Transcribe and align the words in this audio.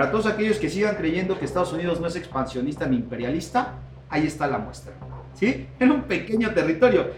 Para 0.00 0.12
todos 0.12 0.24
aquellos 0.24 0.56
que 0.56 0.70
sigan 0.70 0.96
creyendo 0.96 1.38
que 1.38 1.44
Estados 1.44 1.74
Unidos 1.74 2.00
no 2.00 2.06
es 2.06 2.16
expansionista 2.16 2.86
ni 2.86 2.96
imperialista, 2.96 3.74
ahí 4.08 4.26
está 4.26 4.46
la 4.46 4.56
muestra. 4.56 4.94
¿Sí? 5.34 5.68
Era 5.78 5.92
un 5.92 6.04
pequeño 6.04 6.54
territorio. 6.54 7.10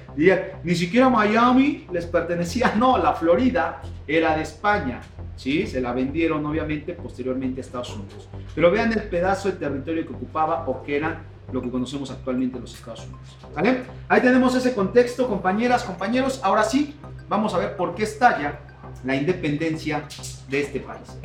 ni 0.64 0.74
siquiera 0.74 1.08
Miami 1.08 1.86
les 1.92 2.06
pertenecía, 2.06 2.74
no, 2.76 2.98
la 2.98 3.12
Florida 3.12 3.80
era 4.04 4.34
de 4.34 4.42
España. 4.42 5.00
¿Sí? 5.36 5.64
Se 5.68 5.80
la 5.80 5.92
vendieron 5.92 6.44
obviamente 6.44 6.94
posteriormente 6.94 7.60
a 7.60 7.62
Estados 7.62 7.94
Unidos. 7.94 8.28
Pero 8.52 8.68
vean 8.72 8.92
el 8.92 9.04
pedazo 9.04 9.52
de 9.52 9.58
territorio 9.58 10.04
que 10.04 10.14
ocupaba 10.14 10.64
o 10.66 10.82
que 10.82 10.96
eran 10.96 11.18
lo 11.52 11.62
que 11.62 11.70
conocemos 11.70 12.10
actualmente 12.10 12.58
los 12.58 12.74
Estados 12.74 13.06
Unidos. 13.06 13.38
¿Vale? 13.54 13.82
Ahí 14.08 14.20
tenemos 14.22 14.56
ese 14.56 14.74
contexto, 14.74 15.28
compañeras, 15.28 15.84
compañeros. 15.84 16.40
Ahora 16.42 16.64
sí, 16.64 16.96
vamos 17.28 17.54
a 17.54 17.58
ver 17.58 17.76
por 17.76 17.94
qué 17.94 18.02
estalla 18.02 18.58
la 19.04 19.14
independencia 19.14 20.02
de 20.48 20.60
este 20.62 20.80
país. 20.80 21.16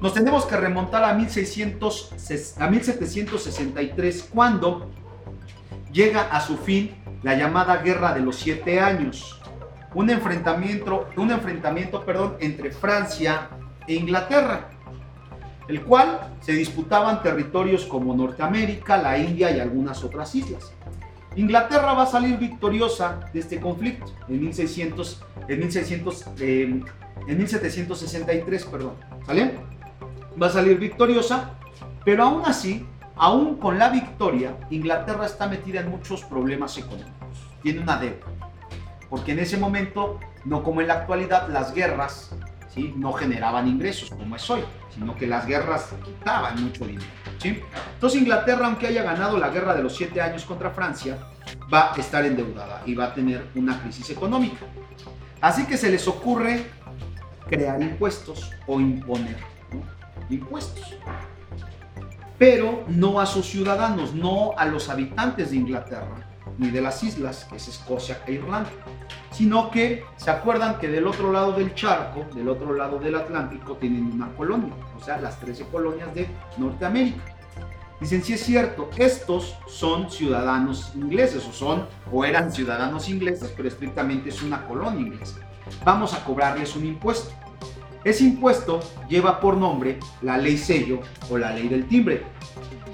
Nos 0.00 0.14
tenemos 0.14 0.46
que 0.46 0.56
remontar 0.56 1.04
a, 1.04 1.12
1600, 1.14 2.56
a 2.58 2.70
1763, 2.70 4.28
cuando 4.32 4.90
llega 5.92 6.22
a 6.22 6.40
su 6.40 6.56
fin 6.56 6.94
la 7.22 7.34
llamada 7.34 7.76
Guerra 7.78 8.14
de 8.14 8.20
los 8.20 8.36
Siete 8.36 8.80
Años. 8.80 9.40
Un 9.94 10.08
enfrentamiento, 10.08 11.08
un 11.16 11.30
enfrentamiento 11.30 12.04
perdón, 12.04 12.36
entre 12.40 12.70
Francia 12.70 13.50
e 13.86 13.94
Inglaterra 13.94 14.70
el 15.70 15.82
cual 15.82 16.34
se 16.40 16.52
disputaban 16.52 17.22
territorios 17.22 17.84
como 17.84 18.12
Norteamérica, 18.14 18.98
la 18.98 19.16
India 19.18 19.52
y 19.52 19.60
algunas 19.60 20.02
otras 20.02 20.34
islas. 20.34 20.72
Inglaterra 21.36 21.94
va 21.94 22.02
a 22.02 22.06
salir 22.06 22.38
victoriosa 22.38 23.20
de 23.32 23.38
este 23.38 23.60
conflicto 23.60 24.12
en, 24.28 24.40
1600, 24.40 25.22
en, 25.46 25.58
1600, 25.60 26.26
en 26.40 26.84
1763, 27.28 28.64
perdón, 28.64 28.94
¿sale? 29.24 29.54
Va 30.40 30.46
a 30.46 30.50
salir 30.50 30.78
victoriosa, 30.78 31.50
pero 32.04 32.24
aún 32.24 32.42
así, 32.44 32.86
aún 33.16 33.56
con 33.56 33.78
la 33.78 33.88
victoria, 33.88 34.56
Inglaterra 34.70 35.26
está 35.26 35.48
metida 35.48 35.80
en 35.80 35.90
muchos 35.90 36.24
problemas 36.24 36.76
económicos. 36.78 37.38
Tiene 37.62 37.80
una 37.80 37.96
deuda, 37.96 38.26
porque 39.08 39.32
en 39.32 39.40
ese 39.40 39.56
momento, 39.56 40.18
no 40.44 40.62
como 40.62 40.80
en 40.80 40.88
la 40.88 40.94
actualidad, 40.94 41.48
las 41.48 41.74
guerras 41.74 42.30
¿sí? 42.74 42.94
no 42.96 43.12
generaban 43.12 43.68
ingresos 43.68 44.10
como 44.10 44.36
es 44.36 44.48
hoy, 44.48 44.62
sino 44.94 45.14
que 45.16 45.26
las 45.26 45.46
guerras 45.46 45.90
quitaban 46.04 46.62
mucho 46.62 46.86
dinero. 46.86 47.10
¿sí? 47.38 47.60
Entonces 47.94 48.20
Inglaterra, 48.20 48.66
aunque 48.66 48.86
haya 48.86 49.02
ganado 49.02 49.38
la 49.38 49.50
guerra 49.50 49.74
de 49.74 49.82
los 49.82 49.96
siete 49.96 50.20
años 50.20 50.44
contra 50.44 50.70
Francia, 50.70 51.18
va 51.72 51.92
a 51.92 51.96
estar 51.96 52.24
endeudada 52.24 52.82
y 52.86 52.94
va 52.94 53.06
a 53.06 53.14
tener 53.14 53.46
una 53.54 53.80
crisis 53.82 54.10
económica. 54.10 54.64
Así 55.40 55.66
que 55.66 55.76
se 55.76 55.90
les 55.90 56.06
ocurre 56.06 56.64
crear 57.48 57.82
impuestos 57.82 58.50
o 58.66 58.80
imponer 58.80 59.36
impuestos. 60.36 60.96
Pero 62.38 62.84
no 62.88 63.20
a 63.20 63.26
sus 63.26 63.46
ciudadanos, 63.46 64.14
no 64.14 64.52
a 64.56 64.64
los 64.66 64.88
habitantes 64.88 65.50
de 65.50 65.56
Inglaterra, 65.56 66.26
ni 66.58 66.70
de 66.70 66.80
las 66.80 67.02
islas, 67.02 67.44
que 67.44 67.56
es 67.56 67.68
Escocia 67.68 68.22
e 68.26 68.32
Irlanda 68.32 68.70
sino 69.32 69.70
que 69.70 70.04
se 70.16 70.30
acuerdan 70.30 70.78
que 70.78 70.88
del 70.88 71.06
otro 71.06 71.32
lado 71.32 71.52
del 71.52 71.74
charco, 71.74 72.26
del 72.34 72.48
otro 72.48 72.74
lado 72.74 72.98
del 72.98 73.14
Atlántico, 73.14 73.76
tienen 73.76 74.10
una 74.12 74.34
colonia, 74.34 74.74
o 74.96 75.02
sea, 75.02 75.20
las 75.20 75.38
13 75.40 75.64
colonias 75.66 76.12
de 76.14 76.28
Norteamérica. 76.58 77.22
Dicen, 78.00 78.22
si 78.22 78.32
es 78.32 78.42
cierto, 78.42 78.90
estos 78.96 79.56
son 79.66 80.10
ciudadanos 80.10 80.92
ingleses, 80.94 81.46
o 81.46 81.52
son, 81.52 81.86
o 82.10 82.24
eran 82.24 82.50
ciudadanos 82.50 83.08
ingleses, 83.08 83.52
pero 83.56 83.68
estrictamente 83.68 84.30
es 84.30 84.42
una 84.42 84.66
colonia 84.66 85.00
inglesa. 85.00 85.40
Vamos 85.84 86.14
a 86.14 86.24
cobrarles 86.24 86.74
un 86.76 86.86
impuesto. 86.86 87.30
Ese 88.04 88.24
impuesto 88.24 88.80
lleva 89.08 89.40
por 89.40 89.56
nombre 89.56 89.98
la 90.22 90.38
ley 90.38 90.56
sello 90.56 91.00
o 91.28 91.36
la 91.36 91.52
ley 91.52 91.68
del 91.68 91.86
timbre. 91.86 92.24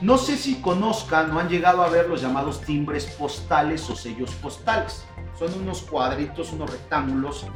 No 0.00 0.19
sé 0.19 0.37
si 0.37 0.56
conozcan 0.56 1.31
o 1.31 1.39
han 1.39 1.49
llegado 1.49 1.83
a 1.83 1.89
ver 1.89 2.09
los 2.09 2.21
llamados 2.21 2.61
timbres 2.61 3.06
postales 3.06 3.89
o 3.89 3.97
sellos 3.97 4.33
postales 4.33 5.06
son 5.39 5.53
unos 5.61 5.83
cuadritos, 5.83 6.53
unos 6.53 6.71
rectángulos, 6.71 7.47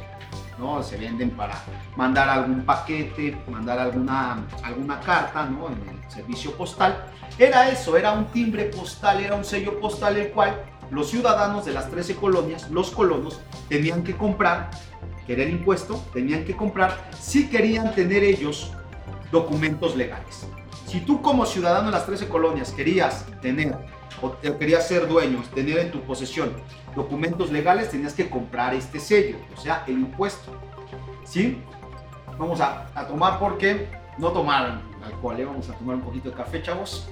¿no? 0.57 0.81
Se 0.83 0.97
venden 0.97 1.31
para 1.31 1.61
mandar 1.95 2.29
algún 2.29 2.63
paquete, 2.63 3.37
mandar 3.49 3.79
alguna, 3.79 4.45
alguna 4.63 4.99
carta, 4.99 5.45
¿no? 5.45 5.67
En 5.67 5.73
el 5.89 6.11
servicio 6.11 6.51
postal. 6.53 7.05
Era 7.37 7.69
eso, 7.69 7.97
era 7.97 8.11
un 8.13 8.25
timbre 8.25 8.65
postal, 8.65 9.19
era 9.19 9.35
un 9.35 9.43
sello 9.43 9.79
postal 9.79 10.17
el 10.17 10.31
cual 10.31 10.63
los 10.91 11.09
ciudadanos 11.09 11.65
de 11.65 11.73
las 11.73 11.89
13 11.89 12.15
colonias, 12.15 12.69
los 12.69 12.91
colonos, 12.91 13.39
tenían 13.69 14.03
que 14.03 14.15
comprar, 14.15 14.69
que 15.35 15.43
el 15.43 15.49
impuesto, 15.51 16.03
tenían 16.13 16.43
que 16.43 16.55
comprar 16.55 17.09
si 17.17 17.49
querían 17.49 17.93
tener 17.95 18.23
ellos 18.23 18.71
documentos 19.31 19.95
legales. 19.95 20.45
Si 20.85 20.99
tú 20.99 21.21
como 21.21 21.45
ciudadano 21.45 21.85
de 21.85 21.93
las 21.93 22.05
13 22.05 22.27
colonias 22.27 22.71
querías 22.71 23.25
tener 23.41 23.77
o 24.21 24.35
querías 24.57 24.87
ser 24.87 25.07
dueño, 25.07 25.41
tener 25.55 25.79
en 25.79 25.91
tu 25.91 26.01
posesión 26.01 26.51
documentos 26.95 27.51
legales, 27.51 27.89
tenías 27.89 28.13
que 28.13 28.29
comprar 28.29 28.73
este 28.73 28.99
sello, 28.99 29.37
o 29.57 29.59
sea, 29.59 29.83
el 29.87 29.93
impuesto. 29.93 30.51
¿Sí? 31.23 31.61
Vamos 32.37 32.59
a, 32.59 32.87
tomar 33.07 33.39
porque 33.39 33.87
no 34.17 34.31
tomar 34.31 34.81
alcohol, 35.03 35.39
¿eh? 35.39 35.45
vamos 35.45 35.69
a 35.69 35.73
tomar 35.73 35.95
un 35.95 36.01
poquito 36.01 36.29
de 36.29 36.35
café, 36.35 36.61
chavos. 36.61 37.07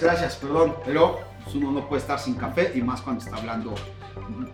Gracias, 0.00 0.36
perdón, 0.36 0.74
pero 0.84 1.20
uno 1.54 1.70
no 1.70 1.88
puede 1.88 2.00
estar 2.00 2.18
sin 2.18 2.34
café 2.34 2.72
y 2.74 2.80
más 2.80 3.02
cuando 3.02 3.22
está 3.22 3.36
hablando 3.36 3.74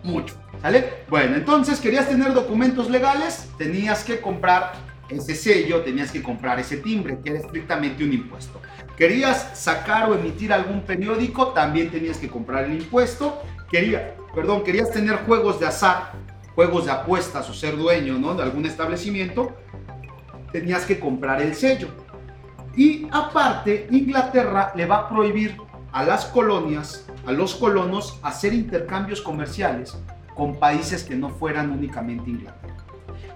mucho. 0.03 0.35
¿Sale? 0.61 1.03
Bueno, 1.09 1.35
entonces 1.35 1.79
querías 1.79 2.09
tener 2.09 2.33
documentos 2.33 2.89
legales, 2.89 3.49
tenías 3.57 4.03
que 4.03 4.19
comprar 4.19 4.73
ese 5.07 5.35
sello, 5.35 5.81
tenías 5.81 6.11
que 6.11 6.21
comprar 6.21 6.59
ese 6.59 6.77
timbre, 6.77 7.19
que 7.23 7.29
era 7.29 7.39
estrictamente 7.39 8.03
un 8.03 8.13
impuesto. 8.13 8.59
Querías 8.97 9.57
sacar 9.57 10.09
o 10.09 10.15
emitir 10.15 10.51
algún 10.51 10.81
periódico, 10.81 11.49
también 11.49 11.91
tenías 11.91 12.17
que 12.17 12.27
comprar 12.27 12.65
el 12.65 12.73
impuesto. 12.81 13.41
Quería, 13.69 14.15
perdón, 14.33 14.63
querías 14.63 14.91
tener 14.91 15.17
juegos 15.17 15.59
de 15.59 15.67
azar, 15.67 16.13
juegos 16.55 16.85
de 16.85 16.91
apuestas 16.91 17.47
o 17.49 17.53
ser 17.53 17.77
dueño 17.77 18.17
¿no? 18.17 18.33
de 18.33 18.43
algún 18.43 18.65
establecimiento, 18.65 19.55
tenías 20.51 20.85
que 20.85 20.99
comprar 20.99 21.41
el 21.41 21.53
sello. 21.53 21.89
Y 22.75 23.07
aparte, 23.11 23.87
Inglaterra 23.91 24.73
le 24.75 24.85
va 24.85 24.97
a 24.97 25.09
prohibir 25.09 25.55
a 25.91 26.03
las 26.03 26.25
colonias, 26.25 27.05
a 27.25 27.31
los 27.31 27.55
colonos, 27.55 28.19
hacer 28.23 28.53
intercambios 28.53 29.21
comerciales 29.21 29.97
con 30.37 30.59
países 30.59 31.03
que 31.03 31.15
no 31.15 31.29
fueran 31.29 31.71
únicamente 31.71 32.29
Inglaterra. 32.29 32.75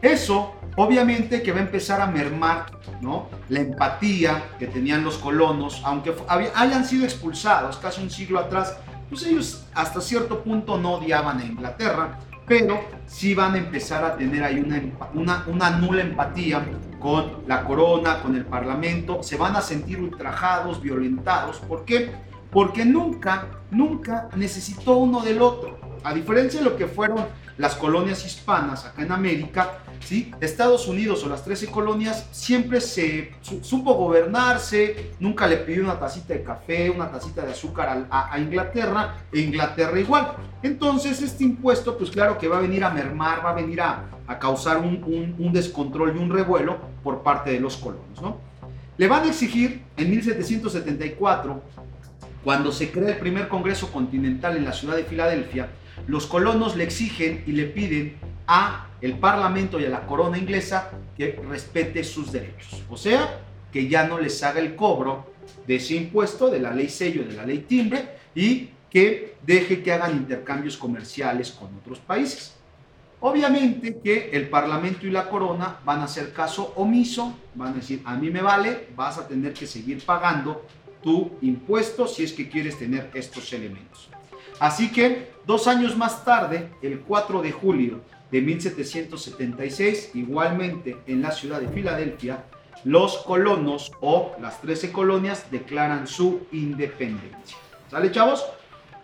Eso 0.01 0.53
obviamente 0.77 1.41
que 1.41 1.51
va 1.51 1.59
a 1.59 1.63
empezar 1.63 1.99
a 1.99 2.07
mermar 2.07 2.65
¿no? 3.01 3.27
la 3.49 3.59
empatía 3.59 4.51
que 4.57 4.67
tenían 4.67 5.03
los 5.03 5.17
colonos, 5.17 5.81
aunque 5.83 6.13
hayan 6.27 6.85
sido 6.85 7.03
expulsados 7.03 7.77
casi 7.77 8.01
un 8.01 8.09
siglo 8.09 8.39
atrás, 8.39 8.77
pues 9.09 9.23
ellos 9.25 9.65
hasta 9.73 9.99
cierto 9.99 10.43
punto 10.43 10.77
no 10.77 10.93
odiaban 10.93 11.39
a 11.39 11.45
Inglaterra, 11.45 12.19
pero 12.47 12.79
sí 13.05 13.33
van 13.33 13.55
a 13.55 13.57
empezar 13.57 14.03
a 14.05 14.15
tener 14.15 14.43
ahí 14.43 14.59
una, 14.59 14.81
una, 15.13 15.45
una 15.47 15.69
nula 15.71 16.01
empatía 16.01 16.65
con 16.99 17.43
la 17.47 17.63
corona, 17.63 18.21
con 18.21 18.35
el 18.35 18.45
parlamento, 18.45 19.23
se 19.23 19.35
van 19.35 19.55
a 19.55 19.61
sentir 19.61 19.99
ultrajados, 19.99 20.81
violentados. 20.81 21.57
¿Por 21.59 21.83
qué? 21.83 22.11
Porque 22.51 22.85
nunca, 22.85 23.47
nunca 23.71 24.29
necesitó 24.35 24.97
uno 24.97 25.21
del 25.21 25.41
otro. 25.41 25.79
A 26.03 26.13
diferencia 26.13 26.59
de 26.59 26.65
lo 26.65 26.75
que 26.75 26.87
fueron 26.87 27.27
las 27.57 27.75
colonias 27.75 28.25
hispanas 28.25 28.85
acá 28.85 29.03
en 29.03 29.11
América, 29.11 29.79
¿sí? 30.03 30.31
Estados 30.41 30.87
Unidos 30.87 31.23
o 31.23 31.29
las 31.29 31.43
13 31.43 31.67
colonias 31.67 32.27
siempre 32.31 32.81
se 32.81 33.31
supo 33.61 33.93
gobernarse, 33.93 35.11
nunca 35.19 35.47
le 35.47 35.57
pidió 35.57 35.83
una 35.83 35.99
tacita 35.99 36.33
de 36.33 36.43
café, 36.43 36.89
una 36.89 37.11
tacita 37.11 37.45
de 37.45 37.51
azúcar 37.51 38.07
a, 38.09 38.39
Inglaterra, 38.39 39.17
e 39.31 39.41
Inglaterra 39.41 39.99
igual. 39.99 40.33
Entonces 40.63 41.21
este 41.21 41.43
impuesto, 41.43 41.97
pues 41.97 42.09
claro 42.09 42.37
que 42.37 42.47
va 42.47 42.57
a 42.57 42.61
venir 42.61 42.83
a 42.83 42.89
mermar, 42.89 43.45
va 43.45 43.51
a 43.51 43.55
venir 43.55 43.81
a, 43.81 44.05
causar 44.39 44.77
un, 44.77 45.35
un, 45.37 45.51
descontrol 45.51 46.15
y 46.15 46.19
un 46.19 46.31
revuelo 46.31 46.77
por 47.03 47.21
parte 47.21 47.51
de 47.51 47.59
los 47.59 47.75
colonos, 47.75 48.21
¿no? 48.21 48.37
Le 48.97 49.07
van 49.09 49.23
a 49.23 49.27
exigir 49.27 49.83
en 49.97 50.09
1774, 50.09 51.61
cuando 52.43 52.71
se 52.71 52.91
crea 52.91 53.09
el 53.09 53.17
primer 53.17 53.49
Congreso 53.49 53.91
Continental 53.91 54.55
en 54.55 54.63
la 54.63 54.71
ciudad 54.73 54.95
de 54.95 55.03
Filadelfia, 55.03 55.69
los 56.07 56.27
colonos 56.27 56.75
le 56.75 56.83
exigen 56.83 57.43
y 57.45 57.51
le 57.51 57.65
piden 57.65 58.17
a 58.47 58.87
el 59.01 59.17
parlamento 59.17 59.79
y 59.79 59.85
a 59.85 59.89
la 59.89 60.05
corona 60.05 60.37
inglesa 60.37 60.91
que 61.17 61.39
respete 61.47 62.03
sus 62.03 62.31
derechos. 62.31 62.83
O 62.89 62.97
sea, 62.97 63.41
que 63.71 63.87
ya 63.87 64.05
no 64.07 64.19
les 64.19 64.43
haga 64.43 64.59
el 64.59 64.75
cobro 64.75 65.31
de 65.65 65.75
ese 65.75 65.95
impuesto, 65.95 66.49
de 66.49 66.59
la 66.59 66.73
ley 66.73 66.89
sello, 66.89 67.23
de 67.23 67.33
la 67.33 67.45
ley 67.45 67.59
timbre, 67.59 68.17
y 68.35 68.69
que 68.89 69.35
deje 69.43 69.81
que 69.81 69.93
hagan 69.93 70.17
intercambios 70.17 70.77
comerciales 70.77 71.51
con 71.51 71.73
otros 71.75 71.99
países. 71.99 72.55
Obviamente 73.21 73.99
que 74.03 74.31
el 74.33 74.49
Parlamento 74.49 75.05
y 75.05 75.11
la 75.11 75.29
Corona 75.29 75.79
van 75.85 75.99
a 76.01 76.05
hacer 76.05 76.33
caso 76.33 76.73
omiso, 76.75 77.37
van 77.53 77.73
a 77.73 77.75
decir, 77.75 78.01
a 78.03 78.15
mí 78.15 78.31
me 78.31 78.41
vale, 78.41 78.87
vas 78.95 79.17
a 79.19 79.27
tener 79.27 79.53
que 79.53 79.67
seguir 79.67 80.03
pagando 80.03 80.65
tu 81.03 81.31
impuesto 81.41 82.07
si 82.07 82.23
es 82.23 82.33
que 82.33 82.49
quieres 82.49 82.77
tener 82.79 83.11
estos 83.13 83.53
elementos. 83.53 84.09
Así 84.61 84.89
que 84.91 85.33
dos 85.47 85.67
años 85.67 85.97
más 85.97 86.23
tarde, 86.23 86.69
el 86.83 86.99
4 86.99 87.41
de 87.41 87.51
julio 87.51 88.01
de 88.29 88.41
1776, 88.41 90.11
igualmente 90.13 91.01
en 91.07 91.23
la 91.23 91.31
ciudad 91.31 91.59
de 91.59 91.67
Filadelfia, 91.67 92.43
los 92.83 93.17
colonos 93.17 93.91
o 94.01 94.35
las 94.39 94.61
13 94.61 94.91
colonias 94.91 95.49
declaran 95.49 96.05
su 96.05 96.41
independencia. 96.51 97.57
¿Sale, 97.89 98.11
chavos? 98.11 98.45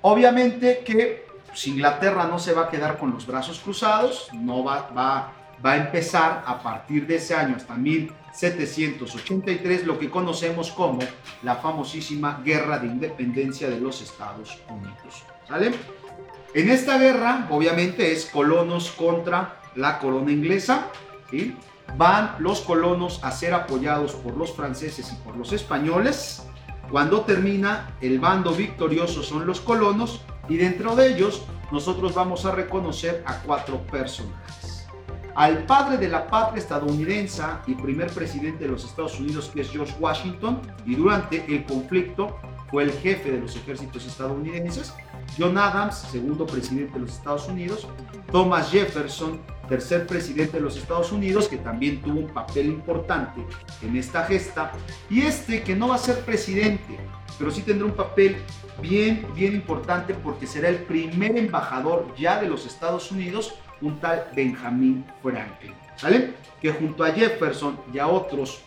Obviamente 0.04 0.83
que 0.86 1.25
pues, 1.48 1.65
Inglaterra 1.65 2.27
no 2.27 2.38
se 2.38 2.54
va 2.54 2.65
a 2.65 2.69
quedar 2.69 3.00
con 3.00 3.09
los 3.09 3.25
brazos 3.25 3.59
cruzados, 3.59 4.30
no 4.33 4.63
va, 4.63 4.92
va, 4.95 5.33
va 5.65 5.71
a 5.71 5.77
empezar 5.77 6.44
a 6.45 6.62
partir 6.62 7.07
de 7.07 7.15
ese 7.15 7.33
año 7.33 7.56
hasta 7.56 7.74
1783 7.74 9.88
lo 9.88 9.98
que 9.98 10.12
conocemos 10.12 10.71
como 10.71 11.00
la 11.42 11.56
famosísima 11.56 12.44
Guerra 12.45 12.77
de 12.77 12.86
Independencia 12.86 13.68
de 13.68 13.80
los 13.80 14.04
Estados 14.04 14.59
Unidos. 14.69 15.25
¿Sale? 15.47 15.71
En 16.53 16.69
esta 16.69 16.97
guerra, 16.97 17.47
obviamente, 17.49 18.11
es 18.11 18.25
colonos 18.25 18.91
contra 18.91 19.61
la 19.75 19.99
corona 19.99 20.31
inglesa. 20.31 20.88
¿sí? 21.29 21.55
Van 21.95 22.35
los 22.39 22.61
colonos 22.61 23.23
a 23.23 23.31
ser 23.31 23.53
apoyados 23.53 24.13
por 24.13 24.35
los 24.35 24.53
franceses 24.53 25.11
y 25.11 25.15
por 25.23 25.38
los 25.38 25.53
españoles. 25.53 26.44
Cuando 26.91 27.21
termina, 27.21 27.95
el 28.01 28.19
bando 28.19 28.53
victorioso 28.53 29.23
son 29.23 29.45
los 29.45 29.61
colonos 29.61 30.21
y 30.49 30.57
dentro 30.57 30.95
de 30.95 31.13
ellos 31.13 31.44
nosotros 31.71 32.13
vamos 32.13 32.45
a 32.45 32.51
reconocer 32.51 33.23
a 33.25 33.39
cuatro 33.41 33.81
personajes. 33.88 34.88
Al 35.35 35.65
padre 35.65 35.97
de 35.97 36.07
la 36.07 36.25
patria 36.27 36.59
estadounidense 36.59 37.44
y 37.67 37.75
primer 37.75 38.09
presidente 38.09 38.63
de 38.63 38.71
los 38.71 38.85
Estados 38.85 39.19
Unidos, 39.19 39.51
que 39.53 39.61
es 39.61 39.69
George 39.69 39.94
Washington, 39.99 40.59
y 40.85 40.95
durante 40.95 41.45
el 41.53 41.63
conflicto 41.65 42.39
fue 42.71 42.83
el 42.83 42.91
jefe 42.91 43.31
de 43.31 43.39
los 43.41 43.55
ejércitos 43.55 44.05
estadounidenses, 44.05 44.94
John 45.38 45.57
Adams, 45.57 45.95
segundo 46.12 46.45
presidente 46.45 46.94
de 46.94 47.00
los 47.00 47.13
Estados 47.13 47.47
Unidos, 47.47 47.88
Thomas 48.31 48.71
Jefferson, 48.71 49.41
tercer 49.68 50.07
presidente 50.07 50.57
de 50.57 50.62
los 50.62 50.77
Estados 50.77 51.12
Unidos, 51.12 51.47
que 51.47 51.57
también 51.57 52.01
tuvo 52.01 52.19
un 52.19 52.27
papel 52.27 52.68
importante 52.68 53.41
en 53.81 53.95
esta 53.97 54.24
gesta, 54.25 54.71
y 55.09 55.21
este 55.21 55.62
que 55.62 55.75
no 55.75 55.89
va 55.89 55.95
a 55.95 56.00
ser 56.00 56.19
presidente, 56.21 56.97
pero 57.38 57.51
sí 57.51 57.62
tendrá 57.62 57.85
un 57.85 57.94
papel 57.94 58.38
bien, 58.81 59.27
bien 59.35 59.53
importante 59.53 60.13
porque 60.13 60.47
será 60.47 60.69
el 60.69 60.77
primer 60.83 61.38
embajador 61.38 62.13
ya 62.18 62.39
de 62.39 62.47
los 62.47 62.65
Estados 62.65 63.12
Unidos, 63.12 63.56
un 63.81 64.00
tal 64.00 64.27
Benjamin 64.35 65.06
Franklin, 65.21 65.73
¿vale? 66.01 66.33
Que 66.62 66.71
junto 66.71 67.03
a 67.03 67.12
Jefferson 67.12 67.80
y 67.94 68.00
a 68.00 68.07
otros 68.07 68.62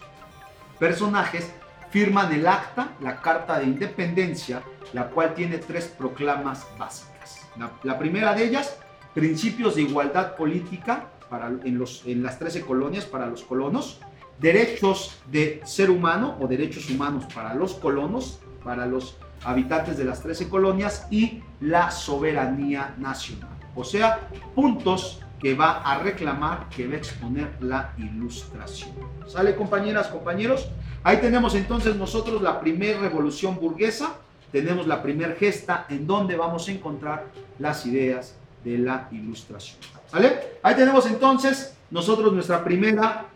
personajes 0.78 1.52
firman 1.90 2.32
el 2.32 2.46
acta, 2.46 2.92
la 3.00 3.20
Carta 3.20 3.58
de 3.58 3.64
Independencia, 3.64 4.62
la 4.92 5.08
cual 5.08 5.34
tiene 5.34 5.58
tres 5.58 5.86
proclamas 5.86 6.66
básicas. 6.78 7.48
La, 7.82 7.98
primera 7.98 8.34
de 8.34 8.44
ellas, 8.44 8.78
principios 9.12 9.74
de 9.74 9.82
igualdad 9.82 10.36
política 10.36 11.10
para, 11.28 11.48
en, 11.48 11.78
los, 11.78 12.02
en 12.06 12.22
las 12.22 12.38
13 12.38 12.64
colonias 12.64 13.04
para 13.04 13.26
los 13.26 13.42
colonos, 13.42 14.00
derechos 14.38 15.18
de 15.30 15.60
ser 15.64 15.90
humano 15.90 16.36
o 16.40 16.46
derechos 16.46 16.88
humanos 16.88 17.24
para 17.34 17.54
los 17.54 17.74
colonos, 17.74 18.40
para 18.64 18.86
los 18.86 19.18
habitantes 19.44 19.98
de 19.98 20.04
las 20.04 20.22
13 20.22 20.48
colonias 20.48 21.06
y 21.10 21.42
la 21.60 21.90
soberanía 21.90 22.94
nacional. 22.98 23.50
O 23.74 23.84
sea, 23.84 24.28
puntos 24.54 25.20
que 25.40 25.54
va 25.54 25.80
a 25.80 25.98
reclamar, 25.98 26.68
que 26.68 26.86
va 26.86 26.94
a 26.94 26.98
exponer 26.98 27.48
la 27.60 27.94
ilustración. 27.96 28.90
¿Sale 29.26 29.56
compañeras, 29.56 30.08
compañeros? 30.08 30.68
Ahí 31.02 31.16
tenemos 31.16 31.54
entonces 31.54 31.96
nosotros 31.96 32.42
la 32.42 32.60
primera 32.60 33.00
revolución 33.00 33.58
burguesa, 33.58 34.16
tenemos 34.52 34.86
la 34.86 35.02
primera 35.02 35.34
gesta 35.34 35.86
en 35.88 36.06
donde 36.06 36.36
vamos 36.36 36.68
a 36.68 36.72
encontrar 36.72 37.26
las 37.58 37.86
ideas 37.86 38.34
de 38.64 38.78
la 38.78 39.08
ilustración. 39.10 39.78
¿Vale? 40.12 40.58
Ahí 40.62 40.74
tenemos 40.74 41.06
entonces 41.06 41.74
nosotros 41.90 42.32
nuestra 42.32 42.62
primera 42.62 43.26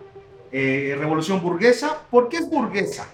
eh, 0.52 0.94
revolución 0.98 1.40
burguesa. 1.40 1.96
¿Por 2.10 2.28
qué 2.28 2.36
es 2.38 2.50
burguesa? 2.50 3.06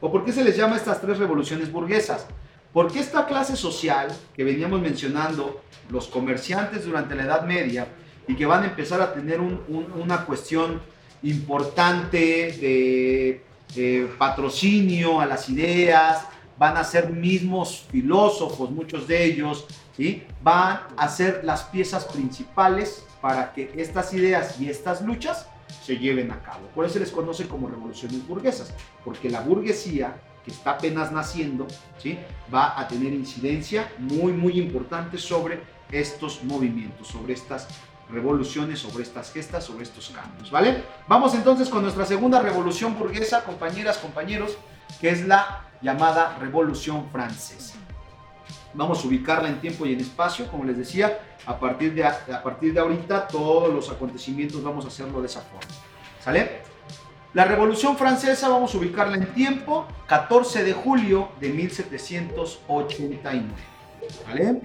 ¿O 0.00 0.10
por 0.10 0.24
qué 0.24 0.32
se 0.32 0.44
les 0.44 0.56
llama 0.56 0.76
estas 0.76 1.00
tres 1.00 1.18
revoluciones 1.18 1.70
burguesas? 1.70 2.26
Porque 2.72 3.00
esta 3.00 3.26
clase 3.26 3.56
social 3.56 4.08
que 4.34 4.44
veníamos 4.44 4.80
mencionando, 4.80 5.60
los 5.90 6.06
comerciantes 6.06 6.84
durante 6.84 7.14
la 7.14 7.24
Edad 7.24 7.44
Media, 7.44 7.88
y 8.28 8.36
que 8.36 8.46
van 8.46 8.62
a 8.62 8.66
empezar 8.66 9.00
a 9.00 9.12
tener 9.12 9.40
una 9.40 10.24
cuestión 10.24 10.80
importante 11.22 13.42
de 13.74 14.08
patrocinio 14.18 15.20
a 15.20 15.26
las 15.26 15.48
ideas, 15.48 16.24
van 16.58 16.76
a 16.76 16.84
ser 16.84 17.10
mismos 17.10 17.86
filósofos, 17.90 18.70
muchos 18.70 19.06
de 19.06 19.24
ellos, 19.24 19.66
¿sí? 19.96 20.24
van 20.42 20.80
a 20.96 21.08
ser 21.08 21.42
las 21.44 21.64
piezas 21.64 22.04
principales 22.04 23.04
para 23.20 23.52
que 23.52 23.72
estas 23.76 24.12
ideas 24.12 24.60
y 24.60 24.68
estas 24.68 25.02
luchas 25.02 25.46
se 25.84 25.96
lleven 25.96 26.30
a 26.32 26.42
cabo. 26.42 26.66
Por 26.74 26.84
eso 26.84 26.94
se 26.94 27.00
les 27.00 27.10
conoce 27.10 27.46
como 27.46 27.68
revoluciones 27.68 28.26
burguesas, 28.26 28.72
porque 29.04 29.30
la 29.30 29.40
burguesía 29.40 30.16
que 30.44 30.50
está 30.50 30.72
apenas 30.72 31.12
naciendo, 31.12 31.66
¿sí? 31.98 32.18
va 32.52 32.78
a 32.78 32.88
tener 32.88 33.12
incidencia 33.12 33.90
muy, 33.98 34.32
muy 34.32 34.58
importante 34.58 35.18
sobre 35.18 35.60
estos 35.90 36.42
movimientos, 36.44 37.08
sobre 37.08 37.34
estas 37.34 37.68
revoluciones, 38.10 38.78
sobre 38.78 39.02
estas 39.02 39.32
gestas, 39.32 39.64
sobre 39.64 39.84
estos 39.84 40.10
cambios, 40.10 40.50
¿vale? 40.50 40.84
Vamos 41.06 41.34
entonces 41.34 41.68
con 41.68 41.82
nuestra 41.82 42.06
segunda 42.06 42.40
revolución 42.40 42.98
burguesa, 42.98 43.44
compañeras, 43.44 43.98
compañeros, 43.98 44.56
que 45.00 45.10
es 45.10 45.26
la 45.26 45.64
llamada 45.82 46.36
Revolución 46.38 47.08
Francesa. 47.10 47.74
Vamos 48.74 49.04
a 49.04 49.08
ubicarla 49.08 49.48
en 49.48 49.60
tiempo 49.60 49.86
y 49.86 49.92
en 49.92 50.00
espacio, 50.00 50.46
como 50.48 50.64
les 50.64 50.76
decía, 50.76 51.20
a 51.46 51.58
partir 51.58 51.94
de, 51.94 52.04
a 52.04 52.42
partir 52.42 52.74
de 52.74 52.80
ahorita 52.80 53.28
todos 53.28 53.72
los 53.72 53.90
acontecimientos 53.90 54.62
vamos 54.62 54.84
a 54.84 54.88
hacerlo 54.88 55.20
de 55.20 55.26
esa 55.26 55.40
forma, 55.40 55.70
¿sale? 56.20 56.62
La 57.34 57.44
Revolución 57.44 57.96
Francesa 57.96 58.48
vamos 58.48 58.74
a 58.74 58.78
ubicarla 58.78 59.16
en 59.16 59.26
tiempo, 59.34 59.86
14 60.06 60.64
de 60.64 60.72
julio 60.72 61.28
de 61.40 61.50
1789, 61.50 63.44
¿vale? 64.26 64.60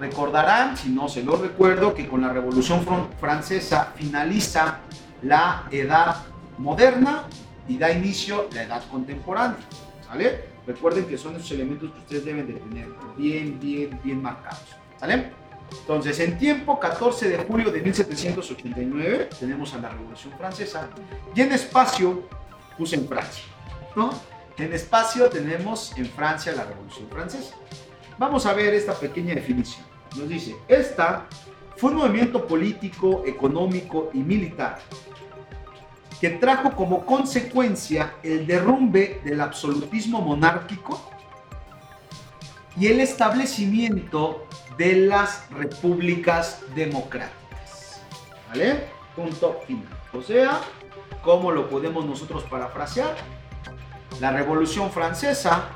Recordarán, 0.00 0.78
si 0.78 0.88
no 0.88 1.10
se 1.10 1.22
lo 1.22 1.36
recuerdo, 1.36 1.92
que 1.92 2.08
con 2.08 2.22
la 2.22 2.32
Revolución 2.32 2.86
Francesa 3.20 3.92
finaliza 3.94 4.78
la 5.20 5.64
edad 5.70 6.16
moderna 6.56 7.24
y 7.68 7.76
da 7.76 7.92
inicio 7.92 8.48
la 8.54 8.62
edad 8.62 8.82
contemporánea. 8.90 9.58
¿Sale? 10.06 10.46
Recuerden 10.66 11.04
que 11.04 11.18
son 11.18 11.36
esos 11.36 11.50
elementos 11.52 11.92
que 11.92 11.98
ustedes 11.98 12.24
deben 12.24 12.46
de 12.46 12.54
tener 12.54 12.88
bien, 13.18 13.60
bien, 13.60 14.00
bien 14.02 14.22
marcados. 14.22 14.74
¿Sale? 14.98 15.32
Entonces, 15.70 16.18
en 16.20 16.38
tiempo, 16.38 16.80
14 16.80 17.28
de 17.28 17.36
julio 17.44 17.70
de 17.70 17.82
1789, 17.82 19.28
tenemos 19.38 19.74
a 19.74 19.78
la 19.80 19.90
Revolución 19.90 20.32
Francesa. 20.38 20.88
Y 21.34 21.42
en 21.42 21.52
espacio, 21.52 22.26
puse 22.78 22.96
en 22.96 23.06
Francia. 23.06 23.44
¿no? 23.94 24.10
En 24.56 24.72
espacio 24.72 25.28
tenemos 25.28 25.92
en 25.98 26.06
Francia 26.06 26.52
la 26.52 26.64
Revolución 26.64 27.06
Francesa. 27.10 27.54
Vamos 28.16 28.46
a 28.46 28.54
ver 28.54 28.72
esta 28.72 28.94
pequeña 28.94 29.34
definición. 29.34 29.89
Nos 30.16 30.28
dice, 30.28 30.56
esta 30.68 31.26
fue 31.76 31.90
un 31.90 31.98
movimiento 31.98 32.46
político, 32.46 33.22
económico 33.26 34.10
y 34.12 34.18
militar 34.18 34.78
que 36.20 36.30
trajo 36.30 36.72
como 36.72 37.06
consecuencia 37.06 38.14
el 38.22 38.46
derrumbe 38.46 39.22
del 39.24 39.40
absolutismo 39.40 40.20
monárquico 40.20 41.00
y 42.76 42.88
el 42.88 43.00
establecimiento 43.00 44.46
de 44.76 44.96
las 44.96 45.50
repúblicas 45.50 46.62
democráticas. 46.74 48.02
¿Vale? 48.48 48.84
Punto 49.16 49.60
final. 49.66 49.88
O 50.12 50.20
sea, 50.20 50.60
¿cómo 51.22 51.50
lo 51.50 51.70
podemos 51.70 52.04
nosotros 52.04 52.44
parafrasear? 52.44 53.16
La 54.20 54.30
Revolución 54.30 54.90
Francesa 54.90 55.68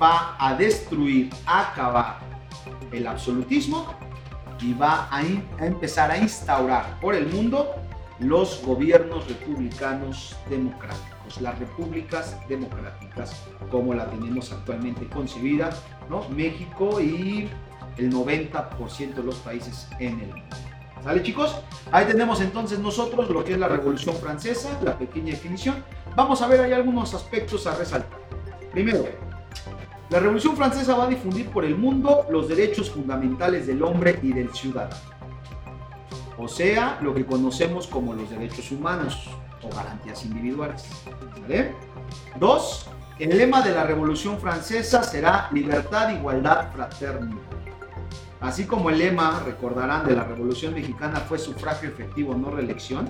va 0.00 0.36
a 0.38 0.54
destruir, 0.54 1.30
a 1.46 1.70
acabar 1.70 2.29
el 2.92 3.06
absolutismo 3.06 3.86
y 4.60 4.74
va 4.74 5.08
a, 5.10 5.22
empezar 5.64 6.10
a 6.10 6.18
instaurar 6.18 6.98
por 7.00 7.14
el 7.14 7.26
mundo 7.26 7.74
los 8.18 8.62
gobiernos 8.64 9.26
republicanos 9.28 10.36
democráticos, 10.50 11.40
las 11.40 11.58
repúblicas 11.58 12.36
democráticas 12.48 13.42
como 13.70 13.94
la 13.94 14.10
tenemos 14.10 14.52
actualmente 14.52 15.06
concebida, 15.06 15.70
¿no? 16.10 16.28
México 16.28 17.00
y 17.00 17.48
el 17.96 18.12
90% 18.12 19.14
de 19.14 19.22
los 19.22 19.36
países 19.36 19.88
en 19.98 20.20
el 20.20 20.28
mundo. 20.28 20.56
¿Sale 21.02 21.22
chicos? 21.22 21.56
Ahí 21.92 22.04
tenemos 22.04 22.42
entonces 22.42 22.78
nosotros 22.78 23.30
lo 23.30 23.42
que 23.42 23.54
es 23.54 23.58
la 23.58 23.68
Revolución 23.68 24.14
Francesa, 24.16 24.78
la 24.82 24.98
pequeña 24.98 25.30
definición. 25.30 25.82
Vamos 26.14 26.42
a 26.42 26.46
ver, 26.46 26.60
hay 26.60 26.72
algunos 26.72 27.14
aspectos 27.14 27.66
a 27.66 27.74
resaltar. 27.74 28.20
Primero, 28.72 29.06
la 30.10 30.18
Revolución 30.18 30.56
Francesa 30.56 30.96
va 30.96 31.04
a 31.04 31.08
difundir 31.08 31.48
por 31.50 31.64
el 31.64 31.76
mundo 31.76 32.26
los 32.30 32.48
derechos 32.48 32.90
fundamentales 32.90 33.68
del 33.68 33.82
hombre 33.84 34.18
y 34.22 34.32
del 34.32 34.52
ciudadano. 34.52 34.96
O 36.36 36.48
sea, 36.48 36.98
lo 37.00 37.14
que 37.14 37.24
conocemos 37.24 37.86
como 37.86 38.14
los 38.14 38.28
derechos 38.28 38.72
humanos 38.72 39.28
o 39.62 39.68
garantías 39.74 40.24
individuales. 40.24 40.84
Dos, 42.40 42.90
el 43.20 43.36
lema 43.36 43.62
de 43.62 43.72
la 43.72 43.84
Revolución 43.84 44.40
Francesa 44.40 45.04
será 45.04 45.48
libertad, 45.52 46.10
igualdad, 46.10 46.72
fraternidad. 46.72 47.38
Así 48.40 48.64
como 48.64 48.90
el 48.90 48.98
lema, 48.98 49.42
recordarán, 49.44 50.06
de 50.06 50.16
la 50.16 50.24
Revolución 50.24 50.74
Mexicana 50.74 51.20
fue 51.20 51.38
sufragio 51.38 51.88
efectivo, 51.88 52.34
no 52.34 52.50
reelección, 52.50 53.08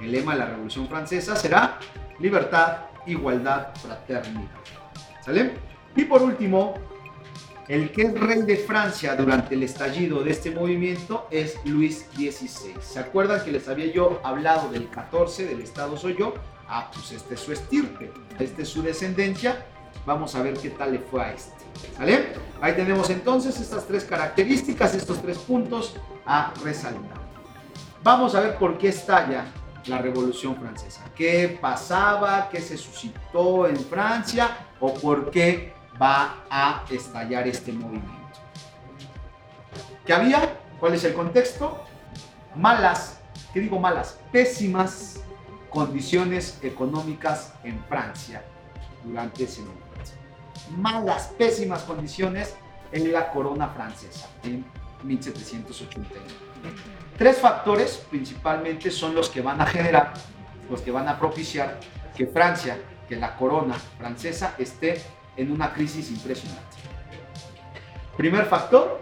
el 0.00 0.12
lema 0.12 0.34
de 0.34 0.38
la 0.40 0.46
Revolución 0.46 0.86
Francesa 0.86 1.34
será 1.34 1.78
libertad, 2.20 2.76
igualdad, 3.06 3.74
fraternidad. 3.74 4.50
¿Sale? 5.24 5.73
Y 5.96 6.04
por 6.04 6.22
último, 6.22 6.74
el 7.68 7.92
que 7.92 8.02
es 8.02 8.20
rey 8.20 8.42
de 8.42 8.56
Francia 8.56 9.14
durante 9.16 9.54
el 9.54 9.62
estallido 9.62 10.22
de 10.22 10.30
este 10.32 10.50
movimiento 10.50 11.26
es 11.30 11.58
Luis 11.64 12.06
XVI. 12.14 12.74
¿Se 12.80 12.98
acuerdan 12.98 13.44
que 13.44 13.52
les 13.52 13.68
había 13.68 13.92
yo 13.92 14.20
hablado 14.22 14.68
del 14.70 14.88
14 14.90 15.46
del 15.46 15.60
Estado 15.60 15.96
soy 15.96 16.16
yo? 16.18 16.34
Ah, 16.68 16.90
pues 16.92 17.12
este 17.12 17.34
es 17.34 17.40
su 17.40 17.52
estirpe, 17.52 18.12
este 18.38 18.62
es 18.62 18.68
su 18.68 18.82
descendencia. 18.82 19.66
Vamos 20.04 20.34
a 20.34 20.42
ver 20.42 20.54
qué 20.54 20.70
tal 20.70 20.92
le 20.92 20.98
fue 20.98 21.22
a 21.22 21.32
este. 21.32 21.52
¿Sale? 21.96 22.32
Ahí 22.60 22.74
tenemos 22.74 23.08
entonces 23.10 23.58
estas 23.60 23.86
tres 23.86 24.04
características, 24.04 24.94
estos 24.94 25.22
tres 25.22 25.38
puntos 25.38 25.96
a 26.26 26.52
resaltar. 26.62 27.24
Vamos 28.02 28.34
a 28.34 28.40
ver 28.40 28.56
por 28.56 28.76
qué 28.76 28.88
estalla 28.88 29.46
la 29.86 29.98
Revolución 29.98 30.56
Francesa. 30.56 31.04
¿Qué 31.14 31.58
pasaba? 31.60 32.48
¿Qué 32.50 32.60
se 32.60 32.76
suscitó 32.76 33.66
en 33.66 33.76
Francia? 33.76 34.68
¿O 34.80 34.92
por 34.94 35.30
qué 35.30 35.73
va 36.00 36.44
a 36.50 36.84
estallar 36.90 37.46
este 37.48 37.72
movimiento? 37.72 38.40
¿Qué 40.04 40.12
había? 40.12 40.58
¿Cuál 40.80 40.94
es 40.94 41.04
el 41.04 41.14
contexto? 41.14 41.82
Malas, 42.54 43.20
¿qué 43.52 43.60
digo 43.60 43.78
malas? 43.78 44.18
Pésimas 44.30 45.20
condiciones 45.70 46.58
económicas 46.62 47.54
en 47.64 47.82
Francia 47.84 48.42
durante 49.02 49.44
ese 49.44 49.60
momento. 49.60 49.84
Malas, 50.76 51.32
pésimas 51.36 51.82
condiciones 51.82 52.54
en 52.92 53.12
la 53.12 53.30
corona 53.30 53.68
francesa 53.68 54.28
en 54.44 54.64
1781. 55.02 56.06
Tres 57.18 57.38
factores 57.38 58.04
principalmente 58.10 58.90
son 58.90 59.14
los 59.14 59.28
que 59.28 59.40
van 59.40 59.60
a 59.60 59.66
generar, 59.66 60.14
los 60.70 60.80
que 60.80 60.90
van 60.90 61.08
a 61.08 61.18
propiciar 61.18 61.80
que 62.16 62.26
Francia, 62.26 62.78
que 63.08 63.16
la 63.16 63.36
corona 63.36 63.74
francesa 63.98 64.54
esté 64.58 65.02
en 65.36 65.52
una 65.52 65.72
crisis 65.72 66.10
impresionante. 66.10 66.76
Primer 68.16 68.46
factor, 68.46 69.00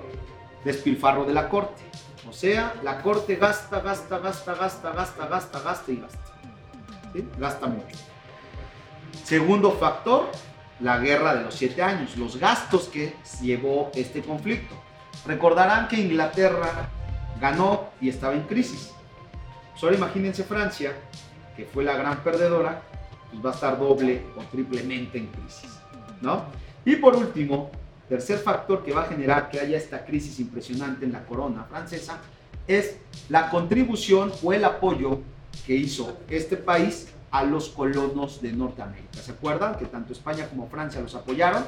despilfarro 0.65 1.25
de 1.25 1.35
la 1.35 1.49
corte. 1.49 1.83
O 2.29 2.33
sea, 2.33 2.75
la 2.83 3.03
corte 3.03 3.37
gasta, 3.37 3.81
gasta, 3.81 4.19
gasta, 4.19 4.55
gasta, 4.55 4.93
gasta, 4.93 5.27
gasta, 5.27 5.61
gasta 5.61 5.93
y 5.93 5.97
gasta. 5.97 6.19
Gasta 7.39 7.67
mucho. 7.67 7.97
Segundo 9.25 9.73
factor, 9.73 10.31
la 10.81 10.99
guerra 10.99 11.35
de 11.35 11.45
los 11.45 11.55
siete 11.55 11.83
años, 11.83 12.17
los 12.17 12.39
gastos 12.39 12.85
que 12.89 13.15
llevó 13.43 13.91
este 13.95 14.23
conflicto. 14.23 14.75
Recordarán 15.27 15.89
que 15.89 15.97
Inglaterra 15.97 16.89
ganó 17.41 17.91
y 18.01 18.09
estaba 18.09 18.35
en 18.35 18.43
crisis. 18.43 18.93
Solo 19.77 19.95
imagínense 19.95 20.45
Francia, 20.45 20.93
que 21.57 21.65
fue 21.67 21.85
la 21.85 21.97
gran 21.97 22.23
perdedora, 22.23 22.83
pues 23.31 23.45
va 23.45 23.51
a 23.51 23.55
estar 23.55 23.79
doble 23.79 24.25
o 24.37 24.43
triplemente 24.45 25.19
en 25.19 25.27
crisis. 25.27 25.82
¿No? 26.23 26.45
Y 26.85 26.97
por 26.97 27.14
último, 27.17 27.71
tercer 28.09 28.38
factor 28.38 28.85
que 28.85 28.93
va 28.93 29.02
a 29.02 29.07
generar 29.07 29.50
que 29.50 29.61
haya 29.61 29.76
esta 29.76 30.05
crisis 30.05 30.41
impresionante 30.41 31.05
en 31.05 31.12
la 31.12 31.25
corona 31.25 31.64
francesa 31.64 32.19
es 32.67 32.97
la 33.29 33.50
contribución 33.50 34.33
o 34.43 34.52
el 34.52 34.64
apoyo 34.64 35.21
que 35.67 35.75
hizo 35.75 36.19
este 36.29 36.57
país 36.57 37.09
a 37.31 37.45
los 37.45 37.69
colonos 37.71 38.43
de 38.43 38.52
Norteamérica. 38.52 39.19
¿Se 39.21 39.33
acuerdan 39.33 39.76
que 39.76 39.87
tanto 39.87 40.12
España 40.12 40.47
como 40.49 40.69
Francia 40.69 41.00
los 41.00 41.14
apoyaron? 41.14 41.64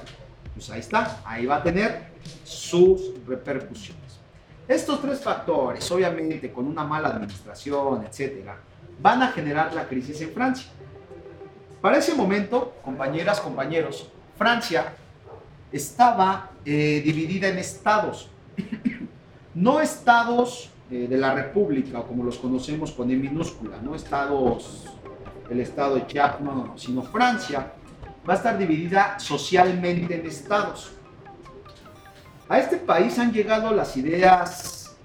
Pues 0.54 0.70
ahí 0.70 0.80
está, 0.80 1.20
ahí 1.24 1.46
va 1.46 1.56
a 1.56 1.62
tener 1.62 2.08
sus 2.44 3.12
repercusiones. 3.26 4.02
Estos 4.68 5.00
tres 5.00 5.20
factores, 5.20 5.90
obviamente 5.90 6.52
con 6.52 6.66
una 6.66 6.84
mala 6.84 7.08
administración, 7.08 8.04
etcétera, 8.04 8.58
van 9.00 9.22
a 9.22 9.28
generar 9.28 9.74
la 9.74 9.86
crisis 9.86 10.20
en 10.20 10.32
Francia. 10.32 10.70
Para 11.80 11.98
ese 11.98 12.14
momento, 12.14 12.74
compañeras, 12.82 13.40
compañeros, 13.40 14.08
Francia 14.36 14.94
estaba 15.72 16.50
eh, 16.64 17.02
dividida 17.04 17.48
en 17.48 17.58
estados, 17.58 18.30
no 19.54 19.80
estados 19.80 20.70
eh, 20.90 21.06
de 21.08 21.16
la 21.16 21.34
República, 21.34 22.02
como 22.02 22.24
los 22.24 22.38
conocemos 22.38 22.92
con 22.92 23.10
E 23.10 23.16
minúscula, 23.16 23.78
no 23.82 23.94
estados, 23.94 24.84
el 25.50 25.60
estado 25.60 25.96
de 25.96 26.06
Chiapas, 26.06 26.40
no, 26.40 26.54
no, 26.54 26.78
sino 26.78 27.02
Francia 27.02 27.72
va 28.28 28.34
a 28.34 28.36
estar 28.36 28.56
dividida 28.58 29.18
socialmente 29.18 30.18
en 30.18 30.26
estados. 30.26 30.92
A 32.48 32.58
este 32.58 32.76
país 32.76 33.18
han 33.18 33.32
llegado 33.32 33.72
las 33.72 33.96
ideas 33.96 34.96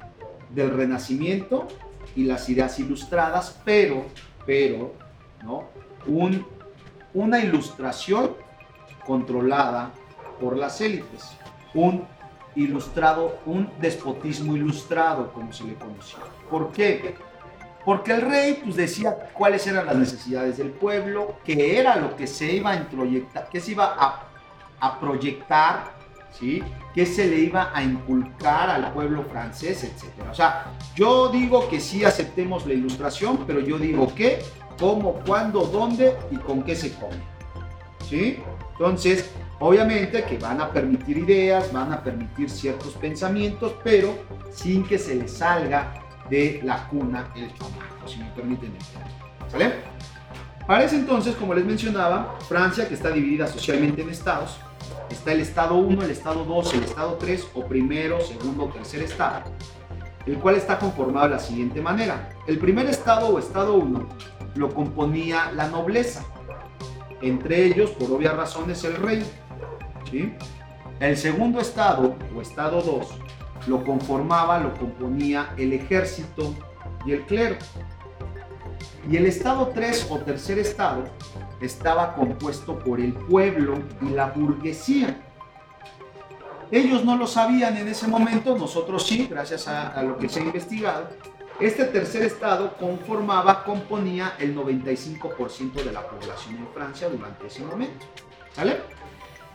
del 0.50 0.72
Renacimiento 0.72 1.68
y 2.16 2.26
las 2.26 2.50
ideas 2.50 2.80
ilustradas, 2.80 3.60
pero, 3.64 4.06
pero, 4.46 4.94
¿no? 5.44 5.66
Un, 6.06 6.46
una 7.14 7.40
ilustración 7.40 8.36
controlada 9.10 9.92
por 10.40 10.56
las 10.56 10.80
élites. 10.82 11.32
Un 11.74 12.06
ilustrado, 12.56 13.40
un 13.48 13.72
despotismo 13.82 14.56
ilustrado, 14.56 15.34
como 15.34 15.52
se 15.52 15.64
le 15.64 15.74
conoció. 15.74 16.20
¿Por 16.48 16.72
qué? 16.72 17.16
Porque 17.84 18.12
el 18.12 18.22
rey 18.22 18.62
pues, 18.64 18.76
decía 18.76 19.18
cuáles 19.34 19.66
eran 19.66 19.88
las 19.88 19.96
necesidades 19.96 20.58
del 20.58 20.70
pueblo, 20.70 21.38
qué 21.44 21.80
era 21.80 21.96
lo 21.96 22.16
que 22.16 22.28
se 22.28 22.54
iba 22.54 22.72
a 22.72 22.88
proyectar, 22.88 23.50
qué 23.50 23.60
se 23.60 23.72
iba 23.72 24.22
a 24.80 25.00
proyectar, 25.00 25.86
¿sí? 26.32 26.62
qué 26.94 27.08
se 27.08 27.26
le 27.26 27.38
iba 27.40 27.72
a 27.74 27.82
inculcar 27.82 28.70
al 28.70 28.94
pueblo 28.94 29.24
francés, 29.24 29.84
etc. 29.84 30.28
O 30.30 30.36
sea, 30.36 30.68
yo 30.96 31.30
digo 31.30 31.68
que 31.68 31.80
sí 31.80 32.06
aceptemos 32.06 32.68
la 32.68 32.74
ilustración, 32.74 33.46
pero 33.48 33.60
yo 33.60 33.80
digo 33.80 34.14
qué, 34.16 34.40
cómo, 34.80 35.14
cuándo, 35.26 35.62
dónde 35.62 36.16
y 36.30 36.36
con 36.38 36.62
qué 36.62 36.76
se 36.76 36.94
come. 36.94 37.39
¿Sí? 38.10 38.40
Entonces, 38.72 39.30
obviamente 39.60 40.24
que 40.24 40.38
van 40.40 40.60
a 40.62 40.72
permitir 40.72 41.20
ideas, 41.20 41.72
van 41.72 41.94
a 41.94 42.04
permitir 42.04 42.50
ciertos 42.50 42.94
pensamientos, 42.94 43.76
pero 43.84 44.16
sin 44.52 44.84
que 44.84 44.98
se 44.98 45.16
les 45.16 45.32
salga 45.32 45.94
de 46.30 46.60
la 46.64 46.88
cuna 46.88 47.32
el 47.36 47.54
chamaco, 47.54 48.08
si 48.08 48.18
me 48.18 48.30
permiten 48.32 48.74
el 48.76 49.52
¿Sale? 49.52 49.74
Para 50.66 50.84
ese 50.84 50.96
entonces, 50.96 51.36
como 51.36 51.54
les 51.54 51.66
mencionaba, 51.66 52.36
Francia, 52.48 52.88
que 52.88 52.94
está 52.94 53.12
dividida 53.12 53.48
socialmente 53.48 54.02
en 54.02 54.10
estados, 54.10 54.58
está 55.10 55.32
el 55.32 55.42
estado 55.42 55.76
1, 55.76 56.04
el 56.04 56.12
estado 56.12 56.46
2, 56.46 56.74
el 56.76 56.84
estado 56.84 57.14
3 57.16 57.48
o 57.54 57.66
primero, 57.66 58.22
segundo 58.22 58.68
tercer 58.68 59.02
estado, 59.02 59.44
el 60.26 60.38
cual 60.38 60.56
está 60.56 60.78
conformado 60.78 61.28
de 61.28 61.36
la 61.36 61.40
siguiente 61.40 61.82
manera. 61.82 62.30
El 62.48 62.60
primer 62.60 62.86
estado 62.88 63.30
o 63.30 63.40
estado 63.40 63.76
1 63.76 64.10
lo 64.56 64.74
componía 64.74 65.52
la 65.56 65.68
nobleza, 65.68 66.24
entre 67.22 67.66
ellos, 67.66 67.92
por 67.92 68.12
obvias 68.12 68.36
razones, 68.36 68.84
el 68.84 68.96
rey. 68.96 69.24
El 71.00 71.18
segundo 71.18 71.60
estado, 71.60 72.16
o 72.36 72.42
estado 72.42 72.82
2, 72.82 73.08
lo 73.68 73.84
conformaba, 73.84 74.60
lo 74.60 74.74
componía 74.74 75.54
el 75.58 75.74
ejército 75.74 76.54
y 77.06 77.14
el 77.14 77.26
clero. 77.26 77.58
Y 79.10 79.18
el 79.18 79.26
estado 79.26 79.68
3 79.74 80.08
o 80.10 80.20
tercer 80.20 80.60
estado 80.60 81.04
estaba 81.62 82.16
compuesto 82.16 82.80
por 82.80 83.00
el 83.00 83.14
pueblo 83.14 83.76
y 84.02 84.10
la 84.10 84.28
burguesía. 84.28 85.22
Ellos 86.72 87.04
no 87.04 87.18
lo 87.18 87.26
sabían 87.26 87.78
en 87.78 87.88
ese 87.88 88.08
momento, 88.08 88.56
nosotros 88.58 89.06
sí, 89.06 89.28
gracias 89.30 89.68
a, 89.68 89.90
a 89.90 90.04
lo 90.04 90.18
que 90.18 90.30
se 90.30 90.40
ha 90.40 90.44
investigado, 90.44 91.10
este 91.60 91.86
tercer 91.86 92.24
estado 92.24 92.78
conformaba, 92.78 93.64
componía 93.64 94.36
el 94.40 94.56
95% 94.56 95.74
de 95.74 95.92
la 95.92 96.08
población 96.08 96.58
en 96.58 96.68
Francia 96.70 97.10
durante 97.10 97.48
ese 97.48 97.64
momento. 97.64 98.06
¿Sale? 98.54 98.78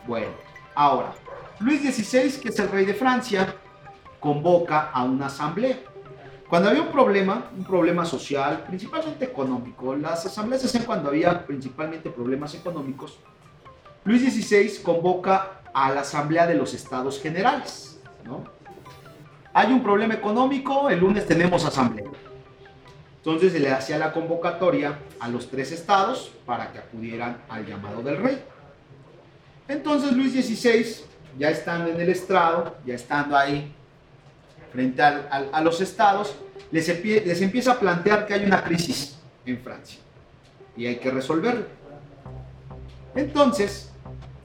Bueno, 0.07 0.29
ahora, 0.75 1.15
Luis 1.61 1.81
XVI, 1.81 2.41
que 2.41 2.49
es 2.51 2.59
el 2.59 2.69
rey 2.69 2.85
de 2.85 2.95
Francia, 2.95 3.55
convoca 4.21 4.91
a 4.91 5.05
una 5.05 5.27
asamblea. 5.27 5.79
Cuando 6.49 6.69
había 6.69 6.83
un 6.83 6.93
problema, 6.93 7.51
un 7.57 7.65
problema 7.65 8.05
social, 8.05 8.65
principalmente 8.67 9.25
económico, 9.25 9.97
las 9.97 10.27
asambleas 10.27 10.61
se 10.61 10.69
hacen 10.69 10.85
cuando 10.85 11.09
había 11.09 11.47
principalmente 11.47 12.11
problemas 12.11 12.55
económicos, 12.55 13.19
Luis 14.05 14.23
XVI 14.23 14.83
convoca 14.83 15.63
a 15.73 15.91
la 15.91 16.03
asamblea 16.03 16.47
de 16.47 16.55
los 16.55 16.75
estados 16.75 17.21
generales, 17.21 17.99
¿no? 18.25 18.45
Hay 19.57 19.73
un 19.73 19.85
problema 19.85 20.15
económico, 20.15 20.91
el 20.91 20.99
lunes 20.99 21.27
tenemos 21.27 21.65
asamblea. 21.65 22.11
Entonces 23.19 23.53
se 23.53 23.61
le 23.61 23.71
hacía 23.71 23.99
la 23.99 24.13
convocatoria 24.13 24.99
a 25.21 25.29
los 25.29 25.49
tres 25.49 25.71
estados 25.71 26.33
para 26.45 26.73
que 26.73 26.79
acudieran 26.79 27.39
al 27.49 27.65
llamado 27.65 28.03
del 28.03 28.17
rey. 28.17 28.43
Entonces 29.69 30.13
Luis 30.13 30.33
XVI, 30.33 31.05
ya 31.39 31.51
estando 31.51 31.89
en 31.89 32.01
el 32.01 32.09
estrado, 32.09 32.77
ya 32.85 32.97
estando 32.97 33.37
ahí 33.37 33.73
frente 34.73 35.01
a 35.01 35.61
los 35.63 35.81
estados, 35.81 36.35
les, 36.73 36.89
les 37.05 37.41
empieza 37.41 37.73
a 37.73 37.79
plantear 37.79 38.27
que 38.27 38.35
hay 38.35 38.45
una 38.45 38.65
crisis 38.65 39.17
en 39.47 39.59
Francia 39.61 40.01
y 40.77 40.87
hay 40.87 40.97
que 40.97 41.13
resolverla. 41.13 41.67
Entonces, 43.15 43.93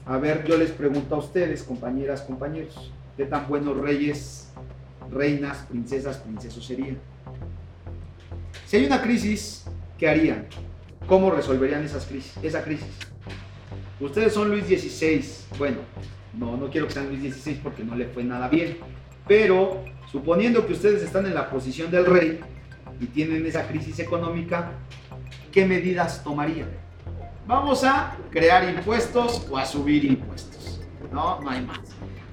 a 0.06 0.18
ver, 0.18 0.44
yo 0.46 0.56
les 0.56 0.70
pregunto 0.70 1.16
a 1.16 1.18
ustedes, 1.18 1.64
compañeras, 1.64 2.22
compañeros, 2.22 2.92
¿qué 3.16 3.24
tan 3.24 3.48
buenos 3.48 3.76
reyes 3.76 4.49
reinas, 5.10 5.66
princesas, 5.68 6.18
princesos 6.18 6.64
serían. 6.64 6.98
Si 8.66 8.76
hay 8.76 8.86
una 8.86 9.02
crisis, 9.02 9.64
¿qué 9.98 10.08
harían? 10.08 10.46
¿cómo 11.10 11.32
resolverían 11.32 11.82
esas 11.82 12.06
crisis, 12.06 12.36
esa 12.40 12.62
crisis? 12.62 12.86
Ustedes 13.98 14.32
son 14.32 14.48
Luis 14.48 14.64
XVI. 14.66 15.24
Bueno, 15.58 15.78
no, 16.38 16.56
no 16.56 16.70
quiero 16.70 16.86
que 16.86 16.92
sean 16.92 17.08
Luis 17.08 17.34
XVI 17.34 17.54
porque 17.56 17.82
no 17.82 17.96
le 17.96 18.06
fue 18.06 18.22
nada 18.22 18.48
bien. 18.48 18.78
Pero 19.26 19.84
suponiendo 20.10 20.64
que 20.66 20.74
ustedes 20.74 21.02
están 21.02 21.26
en 21.26 21.34
la 21.34 21.50
posición 21.50 21.90
del 21.90 22.06
rey 22.06 22.38
y 23.00 23.06
tienen 23.06 23.44
esa 23.44 23.66
crisis 23.66 23.98
económica, 23.98 24.70
¿qué 25.50 25.66
medidas 25.66 26.22
tomarían? 26.22 26.68
Vamos 27.44 27.82
a 27.82 28.16
crear 28.30 28.72
impuestos 28.72 29.48
o 29.50 29.58
a 29.58 29.66
subir 29.66 30.04
impuestos. 30.04 30.80
No, 31.12 31.40
no 31.40 31.50
hay 31.50 31.62
más. 31.62 31.80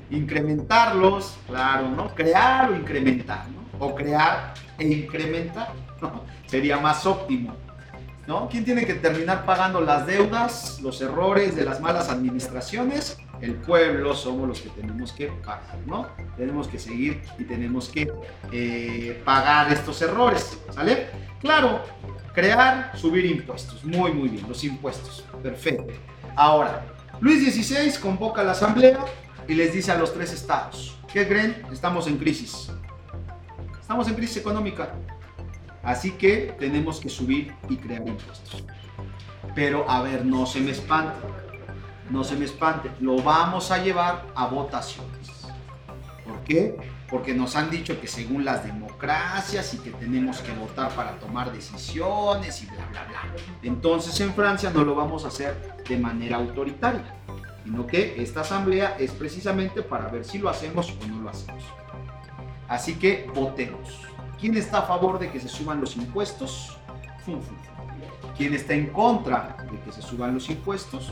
Incrementarlos, 0.10 1.38
claro, 1.48 1.90
¿no? 1.90 2.14
Crear 2.16 2.72
o 2.72 2.76
incrementar, 2.76 3.46
¿no? 3.50 3.86
O 3.86 3.94
crear 3.94 4.54
e 4.78 4.88
incrementar, 4.88 5.74
¿no? 6.02 6.24
Sería 6.46 6.78
más 6.78 7.06
óptimo. 7.06 7.56
¿No? 8.28 8.50
¿Quién 8.50 8.66
tiene 8.66 8.86
que 8.86 8.96
terminar 8.96 9.46
pagando 9.46 9.80
las 9.80 10.06
deudas, 10.06 10.82
los 10.82 11.02
errores 11.02 11.56
de 11.56 11.64
las 11.64 11.80
malas 11.80 12.10
administraciones? 12.10 13.18
El 13.40 13.56
pueblo 13.56 14.14
somos 14.16 14.50
los 14.50 14.60
que 14.60 14.68
tenemos 14.68 15.14
que 15.14 15.28
pagar, 15.28 15.78
¿no? 15.86 16.08
Tenemos 16.36 16.68
que 16.68 16.78
seguir 16.78 17.22
y 17.40 17.46
tenemos 17.46 17.88
que 17.88 18.12
eh, 18.52 19.22
pagar 19.24 19.72
estos 19.72 20.02
errores, 20.02 20.60
¿sale? 20.72 21.08
Claro, 21.40 21.82
crear, 22.34 22.92
subir 22.96 23.26
impuestos, 23.26 23.86
muy, 23.86 24.12
muy 24.12 24.28
bien, 24.28 24.46
los 24.48 24.62
impuestos, 24.64 25.24
perfecto. 25.42 25.94
Ahora, 26.36 26.86
Luis 27.22 27.44
XVI 27.52 28.00
convoca 28.00 28.44
la 28.44 28.52
asamblea 28.52 29.00
y 29.48 29.54
les 29.54 29.74
dice 29.74 29.92
a 29.92 29.98
los 29.98 30.14
tres 30.14 30.34
estados, 30.34 30.98
¿qué 31.12 31.28
creen? 31.28 31.64
Estamos 31.72 32.08
en 32.08 32.18
crisis. 32.18 32.72
Estamos 33.80 34.08
en 34.08 34.16
crisis 34.16 34.38
económica. 34.38 34.94
Así 35.84 36.12
que 36.12 36.54
tenemos 36.60 37.00
que 37.00 37.08
subir 37.08 37.54
y 37.70 37.78
crear 37.78 38.06
impuestos. 38.06 38.64
Pero 39.56 39.90
a 39.90 40.02
ver, 40.02 40.26
no 40.26 40.46
se 40.46 40.60
me 40.60 40.72
espante. 40.72 41.26
No 42.10 42.24
se 42.24 42.36
me 42.36 42.46
espante. 42.46 42.92
Lo 43.00 43.22
vamos 43.22 43.72
a 43.72 43.78
llevar 43.78 44.26
a 44.36 44.48
votaciones. 44.48 45.48
¿Por 46.26 46.44
qué? 46.44 46.78
Porque 47.10 47.34
nos 47.34 47.56
han 47.56 47.70
dicho 47.70 48.00
que 48.02 48.08
según 48.08 48.44
las 48.44 48.66
democracias 48.66 49.74
y 49.74 49.78
que 49.78 49.92
tenemos 49.92 50.40
que 50.42 50.52
votar 50.52 50.92
para 50.92 51.18
tomar 51.20 51.54
decisiones 51.54 52.64
y 52.64 52.66
bla, 52.66 52.86
bla, 52.92 53.06
bla. 53.08 53.22
Entonces 53.64 54.20
en 54.20 54.34
Francia 54.34 54.72
no 54.74 54.84
lo 54.84 54.94
vamos 54.94 55.24
a 55.24 55.30
hacer 55.30 55.78
de 55.88 55.98
manera 55.98 56.36
autoritaria, 56.36 57.16
sino 57.68 57.86
que 57.86 58.24
esta 58.24 58.42
asamblea 58.42 58.96
es 58.98 59.12
precisamente 59.12 59.82
para 59.82 60.08
ver 60.08 60.24
si 60.24 60.38
lo 60.38 60.48
hacemos 60.48 60.90
o 60.90 61.08
no 61.08 61.24
lo 61.24 61.30
hacemos. 61.30 61.66
Así 62.70 62.96
que 62.96 63.30
votemos. 63.36 64.04
¿Quién 64.40 64.56
está 64.56 64.80
a 64.80 64.82
favor 64.84 65.20
de 65.20 65.30
que 65.30 65.42
se 65.42 65.50
suban 65.50 65.82
los 65.82 65.98
impuestos? 65.98 66.78
¿Quién 68.38 68.54
está 68.54 68.74
en 68.74 68.88
contra 68.88 69.58
de 69.70 69.78
que 69.82 69.92
se 69.92 70.02
suban 70.02 70.34
los 70.34 70.50
impuestos? 70.50 71.12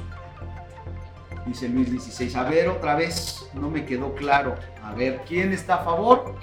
Dice 1.45 1.67
Luis 1.67 1.89
XVI. 1.89 2.33
A 2.35 2.43
ver, 2.43 2.69
otra 2.69 2.95
vez, 2.95 3.49
no 3.53 3.69
me 3.69 3.83
quedó 3.83 4.15
claro. 4.15 4.55
A 4.81 4.93
ver, 4.93 5.23
¿quién 5.27 5.51
está 5.51 5.75
a 5.75 5.83
favor? 5.83 6.35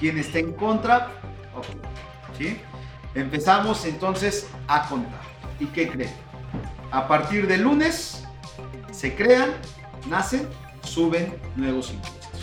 ¿Quién 0.00 0.18
está 0.18 0.40
en 0.40 0.54
contra? 0.54 1.12
Empezamos 3.14 3.84
entonces 3.84 4.48
a 4.66 4.88
contar. 4.88 5.20
¿Y 5.60 5.66
qué 5.66 5.88
creen? 5.88 6.12
A 6.90 7.06
partir 7.06 7.46
del 7.46 7.62
lunes 7.62 8.21
se 9.02 9.16
crean, 9.16 9.50
nacen, 10.08 10.48
suben 10.84 11.36
nuevos 11.56 11.90
impuestos. 11.90 12.40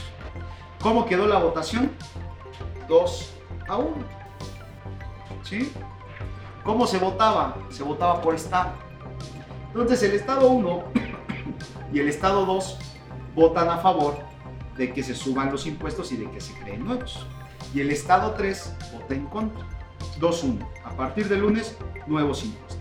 ¿Cómo 0.81 1.05
quedó 1.05 1.25
la 1.25 1.37
votación? 1.37 1.89
2 2.89 3.33
a 3.69 3.77
1. 3.77 3.95
¿Sí? 5.41 5.71
¿Cómo 6.65 6.85
se 6.85 6.97
votaba? 6.97 7.55
Se 7.69 7.81
votaba 7.81 8.21
por 8.21 8.35
estado. 8.35 8.73
Entonces 9.67 10.03
el 10.03 10.11
estado 10.11 10.49
1 10.49 10.83
y 11.93 11.99
el 12.01 12.09
estado 12.09 12.45
2 12.45 12.77
votan 13.35 13.69
a 13.69 13.77
favor 13.77 14.17
de 14.75 14.91
que 14.91 15.01
se 15.01 15.15
suban 15.15 15.53
los 15.53 15.65
impuestos 15.65 16.11
y 16.11 16.17
de 16.17 16.29
que 16.29 16.41
se 16.41 16.53
creen 16.55 16.83
nuevos. 16.83 17.25
Y 17.73 17.79
el 17.79 17.89
estado 17.89 18.31
3 18.31 18.75
vota 18.91 19.15
en 19.15 19.27
contra. 19.27 19.65
2-1. 20.19 20.67
A 20.83 20.89
partir 20.89 21.29
del 21.29 21.39
lunes, 21.39 21.77
nuevos 22.05 22.43
impuestos. 22.43 22.78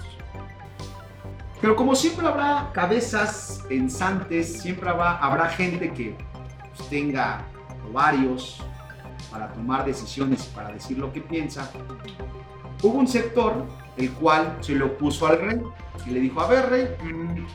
Pero 1.61 1.75
como 1.75 1.95
siempre 1.95 2.27
habrá 2.27 2.71
cabezas 2.73 3.65
pensantes, 3.69 4.61
siempre 4.61 4.89
habrá, 4.89 5.17
habrá 5.17 5.49
gente 5.49 5.93
que 5.93 6.17
pues, 6.77 6.89
tenga 6.89 7.45
varios 7.93 8.63
para 9.31 9.53
tomar 9.53 9.85
decisiones 9.85 10.47
y 10.47 10.55
para 10.55 10.71
decir 10.71 10.99
lo 10.99 11.13
que 11.13 11.21
piensa, 11.21 11.71
hubo 12.83 12.99
un 12.99 13.09
sector 13.09 13.67
el 13.97 14.11
cual 14.13 14.57
se 14.61 14.75
le 14.75 14.85
opuso 14.85 15.27
al 15.27 15.41
rey 15.41 15.61
y 16.07 16.11
le 16.11 16.21
dijo, 16.21 16.41
a 16.41 16.47
ver 16.47 16.71
rey, 16.71 16.97
mm, 17.03 17.47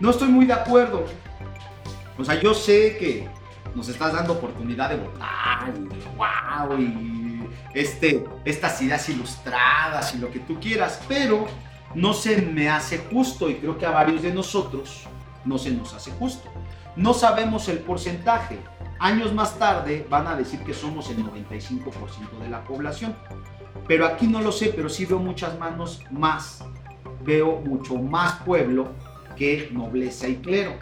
no 0.00 0.10
estoy 0.10 0.28
muy 0.28 0.46
de 0.46 0.54
acuerdo. 0.54 1.04
O 2.16 2.24
sea, 2.24 2.40
yo 2.40 2.54
sé 2.54 2.96
que 2.98 3.28
nos 3.74 3.88
estás 3.88 4.12
dando 4.12 4.34
oportunidad 4.34 4.90
de 4.90 4.96
votar 4.96 5.72
y 5.76 6.16
wow, 6.16 6.78
y 6.78 7.48
este, 7.74 8.24
estas 8.44 8.80
ideas 8.82 9.08
ilustradas 9.08 10.14
y 10.14 10.18
lo 10.18 10.30
que 10.30 10.38
tú 10.40 10.58
quieras, 10.60 11.00
pero 11.08 11.46
no 11.94 12.12
se 12.12 12.42
me 12.42 12.68
hace 12.68 12.98
justo 12.98 13.48
y 13.48 13.56
creo 13.56 13.78
que 13.78 13.86
a 13.86 13.90
varios 13.90 14.22
de 14.22 14.32
nosotros 14.32 15.04
no 15.44 15.58
se 15.58 15.70
nos 15.70 15.94
hace 15.94 16.10
justo. 16.12 16.48
No 16.96 17.12
sabemos 17.12 17.68
el 17.68 17.78
porcentaje, 17.78 18.58
Años 18.98 19.34
más 19.34 19.58
tarde 19.58 20.06
van 20.08 20.26
a 20.26 20.36
decir 20.36 20.60
que 20.60 20.72
somos 20.72 21.10
el 21.10 21.18
95% 21.24 22.38
de 22.40 22.48
la 22.48 22.64
población. 22.64 23.14
Pero 23.86 24.06
aquí 24.06 24.26
no 24.26 24.40
lo 24.40 24.52
sé, 24.52 24.72
pero 24.74 24.88
sí 24.88 25.04
veo 25.04 25.18
muchas 25.18 25.58
manos 25.58 26.02
más. 26.10 26.64
Veo 27.22 27.60
mucho 27.60 27.96
más 27.96 28.40
pueblo 28.44 28.92
que 29.36 29.68
nobleza 29.72 30.28
y 30.28 30.36
clero. 30.36 30.72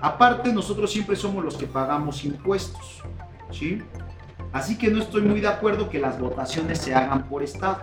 Aparte, 0.00 0.52
nosotros 0.52 0.92
siempre 0.92 1.16
somos 1.16 1.44
los 1.44 1.56
que 1.56 1.66
pagamos 1.66 2.24
impuestos. 2.24 3.02
¿sí? 3.50 3.82
Así 4.52 4.78
que 4.78 4.88
no 4.88 5.00
estoy 5.00 5.22
muy 5.22 5.40
de 5.40 5.48
acuerdo 5.48 5.88
que 5.88 5.98
las 5.98 6.20
votaciones 6.20 6.78
se 6.78 6.94
hagan 6.94 7.28
por 7.28 7.42
estado. 7.42 7.82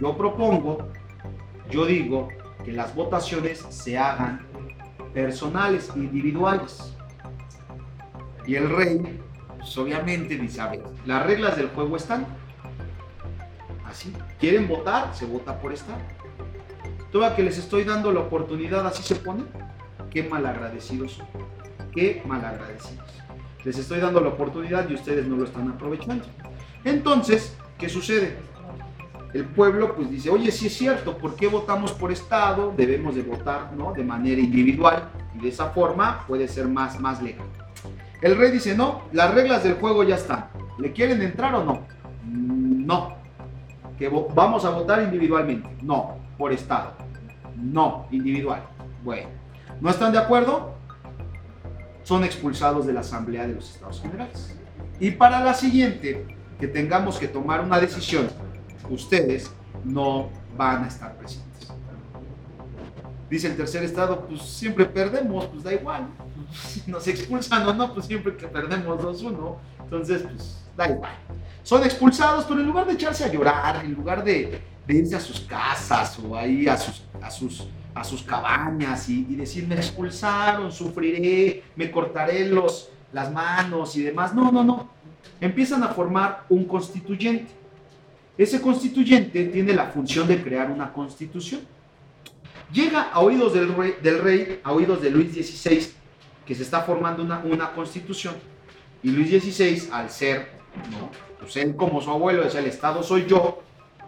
Yo 0.00 0.16
propongo, 0.16 0.88
yo 1.70 1.86
digo 1.86 2.28
que 2.64 2.72
las 2.72 2.94
votaciones 2.94 3.58
se 3.70 3.98
hagan 3.98 4.46
personales, 5.12 5.90
individuales. 5.96 6.94
Y 8.46 8.54
el 8.54 8.70
rey, 8.70 9.20
pues 9.58 9.76
obviamente 9.76 10.36
dice, 10.36 10.60
a 10.60 10.68
ver, 10.68 10.82
las 11.04 11.26
reglas 11.26 11.56
del 11.56 11.68
juego 11.68 11.96
están. 11.96 12.26
Así. 13.84 14.12
¿Quieren 14.38 14.68
votar? 14.68 15.14
Se 15.14 15.26
vota 15.26 15.60
por 15.60 15.72
estar. 15.72 15.98
Toda 17.10 17.34
que 17.34 17.42
les 17.42 17.58
estoy 17.58 17.84
dando 17.84 18.12
la 18.12 18.20
oportunidad, 18.20 18.86
así 18.86 19.02
se 19.02 19.16
pone. 19.16 19.44
Qué 20.10 20.22
malagradecidos 20.22 21.12
son. 21.12 21.26
Qué 21.92 22.22
malagradecidos. 22.24 23.06
Les 23.64 23.76
estoy 23.78 23.98
dando 23.98 24.20
la 24.20 24.28
oportunidad 24.28 24.88
y 24.88 24.94
ustedes 24.94 25.26
no 25.26 25.36
lo 25.36 25.44
están 25.44 25.68
aprovechando. 25.68 26.24
Entonces, 26.84 27.56
¿qué 27.78 27.88
sucede? 27.88 28.36
El 29.34 29.44
pueblo 29.44 29.94
pues 29.94 30.10
dice, 30.10 30.30
oye, 30.30 30.50
sí 30.50 30.68
es 30.68 30.76
cierto, 30.76 31.18
¿por 31.18 31.36
qué 31.36 31.48
votamos 31.48 31.92
por 31.92 32.10
Estado? 32.10 32.72
Debemos 32.76 33.14
de 33.14 33.22
votar 33.22 33.72
¿no? 33.76 33.92
de 33.92 34.02
manera 34.02 34.40
individual 34.40 35.10
y 35.34 35.42
de 35.42 35.48
esa 35.50 35.70
forma 35.70 36.24
puede 36.26 36.48
ser 36.48 36.66
más, 36.66 36.98
más 36.98 37.22
legal. 37.22 37.46
El 38.22 38.36
rey 38.36 38.50
dice, 38.50 38.74
no, 38.74 39.02
las 39.12 39.32
reglas 39.34 39.62
del 39.62 39.74
juego 39.74 40.02
ya 40.02 40.16
están. 40.16 40.46
¿Le 40.78 40.92
quieren 40.92 41.20
entrar 41.22 41.54
o 41.54 41.64
no? 41.64 41.86
No. 42.24 43.16
Que 43.98 44.08
vamos 44.08 44.64
a 44.64 44.70
votar 44.70 45.02
individualmente. 45.02 45.68
No, 45.82 46.16
por 46.38 46.52
estado. 46.52 46.94
No, 47.54 48.06
individual. 48.10 48.62
Bueno, 49.04 49.28
¿no 49.80 49.90
están 49.90 50.12
de 50.12 50.18
acuerdo? 50.18 50.74
Son 52.02 52.24
expulsados 52.24 52.86
de 52.86 52.92
la 52.92 53.00
Asamblea 53.00 53.46
de 53.46 53.54
los 53.54 53.70
Estados 53.74 54.00
Generales. 54.00 54.56
Y 54.98 55.12
para 55.12 55.44
la 55.44 55.54
siguiente, 55.54 56.26
que 56.58 56.66
tengamos 56.66 57.18
que 57.18 57.28
tomar 57.28 57.60
una 57.60 57.78
decisión, 57.78 58.28
ustedes 58.88 59.50
no 59.84 60.28
van 60.56 60.84
a 60.84 60.88
estar 60.88 61.16
presentes. 61.16 61.46
Dice 63.30 63.48
el 63.48 63.56
tercer 63.56 63.84
estado, 63.84 64.26
pues 64.26 64.42
siempre 64.42 64.86
perdemos, 64.86 65.46
pues 65.46 65.62
da 65.62 65.72
igual 65.72 66.08
si 66.52 66.82
nos 66.90 67.06
expulsan 67.06 67.66
o 67.66 67.74
no, 67.74 67.92
pues 67.94 68.06
siempre 68.06 68.36
que 68.36 68.46
perdemos 68.46 69.00
2-1, 69.00 69.56
entonces 69.80 70.22
pues 70.22 70.64
da 70.76 70.88
igual. 70.88 71.12
Son 71.62 71.82
expulsados, 71.84 72.44
pero 72.46 72.60
en 72.60 72.66
lugar 72.66 72.86
de 72.86 72.94
echarse 72.94 73.24
a 73.24 73.28
llorar, 73.28 73.84
en 73.84 73.92
lugar 73.92 74.24
de, 74.24 74.60
irse 74.88 75.16
a 75.16 75.20
sus 75.20 75.40
casas 75.40 76.18
o 76.18 76.34
ahí 76.34 76.66
a 76.66 76.76
sus, 76.78 77.02
a 77.20 77.30
sus, 77.30 77.68
a 77.94 78.02
sus 78.02 78.22
cabañas 78.22 79.08
y, 79.08 79.22
decir 79.34 79.66
me 79.66 79.74
expulsaron, 79.74 80.72
sufriré, 80.72 81.62
me 81.76 81.90
cortaré 81.90 82.48
los, 82.48 82.88
las 83.12 83.30
manos 83.30 83.96
y 83.96 84.02
demás, 84.02 84.34
no, 84.34 84.50
no, 84.50 84.64
no. 84.64 84.88
Empiezan 85.40 85.82
a 85.82 85.88
formar 85.88 86.44
un 86.48 86.64
constituyente. 86.64 87.52
Ese 88.38 88.60
constituyente 88.62 89.46
tiene 89.46 89.74
la 89.74 89.86
función 89.86 90.28
de 90.28 90.40
crear 90.40 90.70
una 90.70 90.92
constitución. 90.92 91.60
Llega 92.72 93.10
a 93.10 93.20
oídos 93.20 93.52
del 93.52 93.74
rey, 93.74 93.94
del 94.00 94.20
rey 94.20 94.60
a 94.62 94.72
oídos 94.72 95.02
de 95.02 95.10
Luis 95.10 95.32
XVI, 95.32 95.88
que 96.46 96.54
se 96.54 96.62
está 96.62 96.82
formando 96.82 97.22
una, 97.24 97.40
una 97.40 97.72
constitución 97.72 98.36
y 99.02 99.10
Luis 99.10 99.28
XVI, 99.30 99.88
al 99.92 100.08
ser, 100.08 100.48
¿no? 100.90 101.10
pues 101.40 101.56
él 101.56 101.74
como 101.74 102.00
su 102.00 102.10
abuelo 102.10 102.44
decía, 102.44 102.60
el 102.60 102.66
Estado 102.66 103.02
soy 103.02 103.26
yo, 103.26 103.62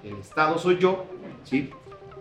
el 0.05 0.17
Estado 0.17 0.59
soy 0.59 0.79
yo, 0.79 1.07
¿sí? 1.45 1.71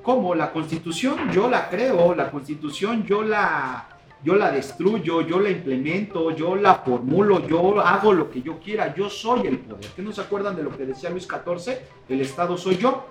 Como 0.02 0.34
la 0.34 0.52
constitución 0.52 1.32
yo 1.32 1.50
la 1.50 1.70
creo, 1.70 2.16
la 2.16 2.32
constitución 2.32 3.06
yo 3.06 3.22
la, 3.22 3.99
yo 4.24 4.36
la 4.36 4.52
destruyo, 4.52 5.22
yo 5.22 5.40
la 5.40 5.50
implemento, 5.50 6.32
yo 6.32 6.56
la 6.56 6.76
formulo, 6.76 7.48
yo 7.48 7.80
hago 7.80 8.14
lo 8.14 8.30
que 8.30 8.42
yo 8.42 8.60
quiera, 8.60 8.94
yo 8.94 9.10
soy 9.10 9.48
el 9.48 9.60
poder. 9.60 9.88
¿Qué 9.96 10.02
no 10.02 10.12
se 10.12 10.22
acuerdan 10.22 10.56
de 10.56 10.64
lo 10.64 10.76
que 10.76 10.86
decía 10.86 11.10
Luis 11.10 11.28
XIV? 11.28 11.78
El 12.10 12.22
Estado 12.22 12.58
soy 12.58 12.78
yo. 12.78 13.06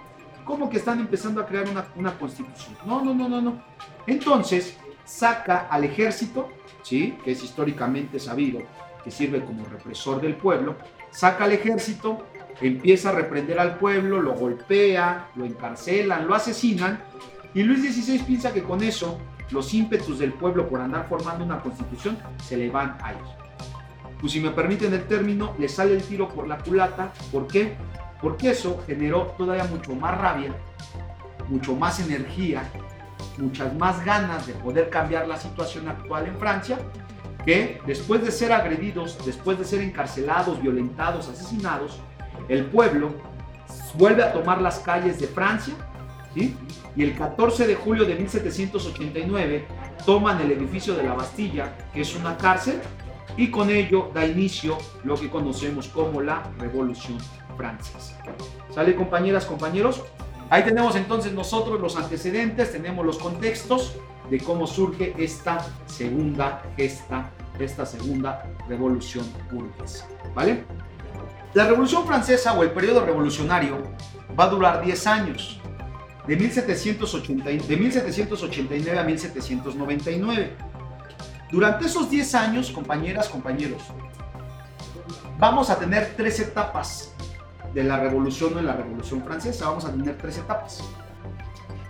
¿Cómo 0.45 0.69
que 0.69 0.79
están 0.79 1.01
empezando 1.01 1.41
a 1.41 1.47
crear 1.47 1.69
una, 1.69 1.87
una 1.97 2.19
constitución? 2.19 2.77
No, 2.87 3.03
no, 3.03 3.15
no, 3.15 3.29
no, 3.29 3.41
no. 3.41 3.63
Entonces, 4.07 4.79
saca 5.05 5.69
al 5.71 5.85
ejército, 5.85 6.49
¿sí? 6.83 7.17
que 7.25 7.33
es 7.33 7.43
históricamente 7.43 8.19
sabido 8.19 8.61
que 9.03 9.11
sirve 9.11 9.45
como 9.45 9.65
represor 9.65 10.21
del 10.21 10.37
pueblo, 10.37 10.77
saca 11.11 11.45
al 11.45 11.53
ejército, 11.53 12.27
empieza 12.61 13.11
a 13.11 13.13
reprender 13.13 13.59
al 13.59 13.79
pueblo, 13.79 14.21
lo 14.21 14.35
golpea, 14.35 15.31
lo 15.37 15.45
encarcelan, 15.47 16.27
lo 16.27 16.35
asesinan, 16.35 17.03
y 17.55 17.63
Luis 17.63 17.81
XVI 17.81 18.19
piensa 18.21 18.53
que 18.53 18.63
con 18.63 18.83
eso 18.83 19.19
los 19.51 19.73
ímpetus 19.75 20.19
del 20.19 20.33
pueblo 20.33 20.69
por 20.69 20.81
andar 20.81 21.07
formando 21.09 21.45
una 21.45 21.61
constitución 21.61 22.19
se 22.43 22.57
le 22.57 22.71
van 22.71 22.97
a 23.03 23.13
ir. 23.13 23.19
Pues 24.21 24.33
si 24.33 24.41
me 24.41 24.51
permiten 24.51 24.93
el 24.93 25.07
término, 25.07 25.55
le 25.59 25.69
sale 25.69 25.95
el 25.95 26.03
tiro 26.03 26.29
por 26.29 26.49
la 26.49 26.59
culata. 26.59 27.13
¿Por 27.31 27.47
qué? 27.47 27.77
Porque 28.21 28.51
eso 28.51 28.83
generó 28.87 29.35
todavía 29.39 29.65
mucho 29.65 29.95
más 29.95 30.19
rabia, 30.19 30.53
mucho 31.49 31.75
más 31.77 32.01
energía, 32.01 32.69
muchas 33.39 33.75
más 33.75 34.05
ganas 34.05 34.47
de 34.47 34.55
poder 34.55 34.91
cambiar 34.91 35.29
la 35.29 35.37
situación 35.37 35.89
actual 35.89 36.27
en 36.27 36.37
Francia, 36.37 36.79
que 37.45 37.81
después 37.87 38.23
de 38.25 38.33
ser 38.33 38.53
agredidos, 38.53 39.25
después 39.25 39.59
de 39.59 39.65
ser 39.65 39.81
encarcelados, 39.83 40.61
violentados, 40.61 41.29
asesinados, 41.29 42.01
el 42.49 42.67
pueblo 42.67 43.13
vuelve 43.95 44.23
a 44.23 44.33
tomar 44.33 44.61
las 44.61 44.81
calles 44.81 45.21
de 45.21 45.29
Francia, 45.29 45.75
¿sí? 46.35 46.57
Y 46.99 47.05
el 47.05 47.15
14 47.15 47.69
de 47.69 47.77
julio 47.77 48.05
de 48.05 48.17
1789 48.17 49.69
toman 50.05 50.41
el 50.41 50.51
edificio 50.51 50.95
de 50.95 51.05
la 51.05 51.15
Bastilla, 51.15 51.73
que 51.95 52.01
es 52.01 52.17
una 52.17 52.37
cárcel, 52.37 52.81
y 53.37 53.53
con 53.53 53.71
ello 53.71 54.11
da 54.13 54.27
inicio 54.27 54.77
lo 55.05 55.15
que 55.15 55.31
conocemos 55.31 55.87
como 55.87 56.21
la 56.21 56.43
Revolución 56.59 57.19
Francesa. 57.57 58.19
¿Sale 58.75 58.97
compañeras, 58.97 59.47
compañeros? 59.47 60.03
Ahí 60.51 60.65
tenemos 60.65 60.97
entonces 60.97 61.33
nosotros 61.33 61.81
los 61.81 61.95
antecedentes, 61.97 62.73
tenemos 62.73 63.07
los 63.07 63.19
contextos 63.19 63.95
de 64.29 64.41
cómo 64.41 64.67
surge 64.67 65.15
esta 65.19 65.65
segunda 65.87 66.65
gesta, 66.77 67.31
esta 67.61 67.87
segunda 67.87 68.51
revolución 68.69 69.25
burguesa. 69.53 70.09
¿Vale? 70.35 70.65
La 71.55 71.65
Revolución 71.69 72.05
Francesa 72.05 72.55
o 72.55 72.65
el 72.65 72.73
periodo 72.73 73.07
revolucionario 73.07 73.79
va 74.39 74.45
a 74.45 74.49
durar 74.49 74.85
10 74.85 75.07
años, 75.07 75.58
de, 76.29 76.37
1780, 76.37 77.49
de 77.49 77.77
1789 77.77 78.99
a 78.99 79.03
1799. 79.03 80.57
Durante 81.51 81.87
esos 81.87 82.11
10 82.11 82.35
años, 82.35 82.71
compañeras, 82.71 83.31
compañeros, 83.31 83.83
vamos 85.39 85.71
a 85.71 85.79
tener 85.79 86.13
tres 86.17 86.39
etapas 86.41 87.15
de 87.73 87.83
la 87.83 87.99
revolución 87.99 88.55
o 88.55 88.59
en 88.59 88.67
la 88.67 88.75
revolución 88.75 89.23
francesa. 89.23 89.71
Vamos 89.71 89.87
a 89.87 89.91
tener 89.91 90.19
tres 90.19 90.37
etapas. 90.37 90.85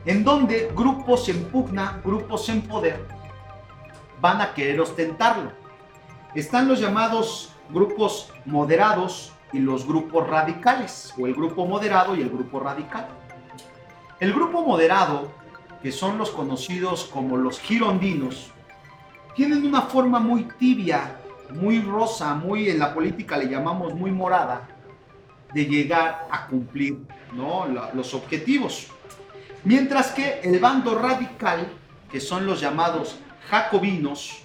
En 0.05 0.23
donde 0.23 0.71
grupos 0.75 1.29
en 1.29 1.43
pugna, 1.47 2.01
grupos 2.05 2.49
en 2.49 2.63
poder, 2.63 3.05
van 4.21 4.41
a 4.41 4.55
querer 4.55 4.81
ostentarlo. 4.81 5.51
Están 6.37 6.69
los 6.69 6.79
llamados 6.79 7.53
grupos 7.71 8.33
moderados 8.45 9.33
y 9.53 9.59
los 9.59 9.85
grupos 9.85 10.29
radicales, 10.29 11.13
o 11.19 11.27
el 11.27 11.35
grupo 11.35 11.67
moderado 11.67 12.15
y 12.15 12.21
el 12.21 12.29
grupo 12.29 12.61
radical. 12.61 13.09
El 14.21 14.33
grupo 14.33 14.63
moderado, 14.63 15.31
que 15.81 15.93
son 15.93 16.19
los 16.19 16.31
conocidos 16.31 17.05
como 17.05 17.37
los 17.37 17.61
girondinos, 17.61 18.51
tienen 19.37 19.65
una 19.65 19.83
forma 19.83 20.19
muy 20.19 20.43
tibia, 20.59 21.21
muy 21.55 21.81
rosa, 21.81 22.35
muy 22.35 22.69
en 22.69 22.81
la 22.81 22.93
política 22.93 23.37
le 23.37 23.49
llamamos 23.49 23.95
muy 23.95 24.11
morada, 24.11 24.67
de 25.55 25.67
llegar 25.67 26.27
a 26.33 26.49
cumplir 26.49 26.99
¿no? 27.33 27.67
los 27.95 28.13
objetivos. 28.13 28.89
Mientras 29.63 30.11
que 30.11 30.41
el 30.41 30.59
bando 30.59 30.99
radical, 30.99 31.69
que 32.11 32.21
son 32.21 32.45
los 32.45 32.61
llamados 32.61 33.21
jacobinos, 33.49 34.43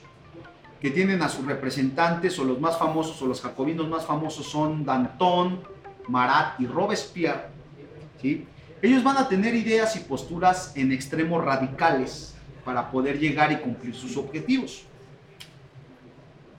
que 0.80 0.92
tienen 0.92 1.24
a 1.24 1.30
sus 1.30 1.46
representantes 1.46 2.38
o 2.38 2.44
los 2.44 2.60
más 2.60 2.78
famosos 2.78 3.20
o 3.24 3.26
los 3.26 3.42
jacobinos 3.42 3.88
más 3.90 4.06
famosos 4.06 4.46
son 4.46 4.86
Danton, 4.86 5.64
Marat 6.10 6.60
y 6.60 6.68
Robespierre, 6.68 7.48
¿sí? 8.22 8.46
Ellos 8.84 9.04
van 9.04 9.18
a 9.18 9.28
tener 9.28 9.56
ideas 9.56 9.96
y 9.96 10.00
posturas 10.00 10.74
en 10.76 10.92
extremos 10.92 11.44
radicales 11.44 12.36
para 12.64 12.92
poder 12.92 13.18
llegar 13.18 13.52
y 13.52 13.58
cumplir 13.58 13.96
sus 13.96 14.16
objetivos. 14.18 14.84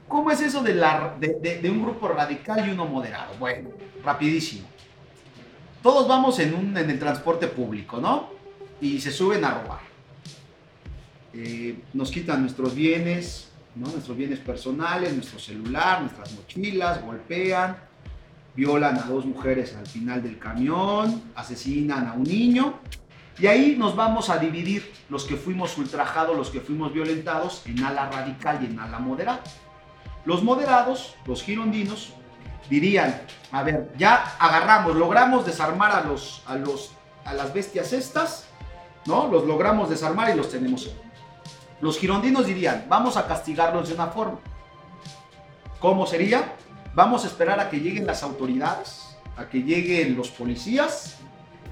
¿Cómo 0.09 0.31
es 0.31 0.41
eso 0.41 0.63
de, 0.63 1.71
un 1.71 1.83
grupo 1.83 2.09
radical 2.09 2.67
y 2.67 2.73
uno 2.73 2.87
moderado? 2.87 3.35
Bueno, 3.39 3.71
rapidísimo. 4.03 4.67
Todos 5.83 6.09
vamos 6.09 6.39
en 6.41 6.77
el 6.77 6.99
transporte 6.99 7.47
público, 7.47 7.99
¿no? 7.99 8.31
Y 8.81 9.01
se 9.01 9.13
suben 9.13 9.45
a 9.45 9.61
robar. 9.61 9.95
Eh, 11.37 11.81
nos 11.93 12.11
quitan 12.13 12.41
nuestros 12.43 12.75
bienes, 12.75 13.51
¿no? 13.75 13.89
nuestros 13.89 14.17
bienes 14.17 14.39
personales, 14.39 15.13
nuestro 15.15 15.41
celular, 15.41 16.01
nuestras 16.01 16.33
mochilas, 16.33 17.03
golpean, 17.03 17.77
violan 18.55 18.99
a 18.99 19.03
dos 19.03 19.25
mujeres 19.27 19.75
al 19.77 19.87
final 19.87 20.23
del 20.23 20.39
camión, 20.39 21.23
asesinan 21.35 22.07
a 22.07 22.13
un 22.13 22.25
niño. 22.25 22.81
Y 23.39 23.47
ahí 23.49 23.75
nos 23.77 23.97
vamos 23.97 24.31
a 24.31 24.39
dividir 24.39 24.93
los 25.09 25.25
que 25.25 25.37
fuimos 25.37 25.77
ultrajados, 25.77 26.37
los 26.37 26.51
que 26.51 26.61
fuimos 26.61 26.93
violentados, 26.93 27.63
en 27.67 27.83
ala 27.83 28.09
radical 28.09 28.61
y 28.63 28.67
en 28.67 28.79
ala 28.79 29.01
moderada. 29.01 29.41
Los 30.25 30.43
moderados, 30.43 31.17
los 31.27 31.43
girondinos, 31.43 32.15
dirían, 32.71 33.23
a 33.51 33.63
ver, 33.63 33.93
ya 33.99 34.37
agarramos, 34.39 34.95
logramos 34.97 35.45
desarmar 35.45 35.93
a, 35.93 36.03
los, 36.03 36.43
a, 36.47 36.57
los, 36.57 36.93
a 37.25 37.35
las 37.35 37.53
bestias 37.53 37.93
estas, 37.93 38.47
¿no? 39.07 39.29
Los 39.29 39.45
logramos 39.45 39.91
desarmar 39.91 40.31
y 40.31 40.37
los 40.37 40.49
tenemos. 40.49 40.91
Los 41.81 41.99
girondinos 41.99 42.47
dirían, 42.47 42.87
vamos 42.89 43.17
a 43.17 43.27
castigarlos 43.27 43.89
de 43.89 43.95
una 43.95 44.07
forma. 44.07 44.39
¿Cómo 45.81 46.07
sería? 46.07 46.55
Vamos 46.95 47.25
a 47.25 47.27
esperar 47.27 47.59
a 47.59 47.69
que 47.69 47.81
lleguen 47.81 48.07
las 48.07 48.23
autoridades, 48.23 49.17
a 49.37 49.49
que 49.49 49.65
lleguen 49.65 50.17
los 50.17 50.31
policías 50.31 51.17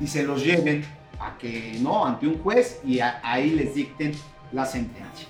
y 0.01 0.09
se 0.09 0.25
los 0.25 0.45
lleven 0.45 0.85
a 1.21 1.39
que, 1.39 1.79
¿no? 1.81 2.05
Ante 2.05 2.27
un 2.27 2.43
juez 2.43 2.81
y 2.85 2.99
ahí 2.99 3.51
les 3.51 3.73
dicten 3.73 4.13
la 4.51 4.67
sentencia. 4.67 5.29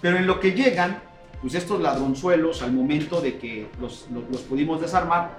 Pero 0.00 0.16
en 0.16 0.28
lo 0.28 0.38
que 0.38 0.52
llegan, 0.52 1.02
pues 1.40 1.54
estos 1.54 1.80
ladronzuelos, 1.80 2.62
al 2.62 2.72
momento 2.72 3.20
de 3.20 3.36
que 3.36 3.68
los, 3.80 4.06
pudimos 4.48 4.80
desarmar, 4.80 5.36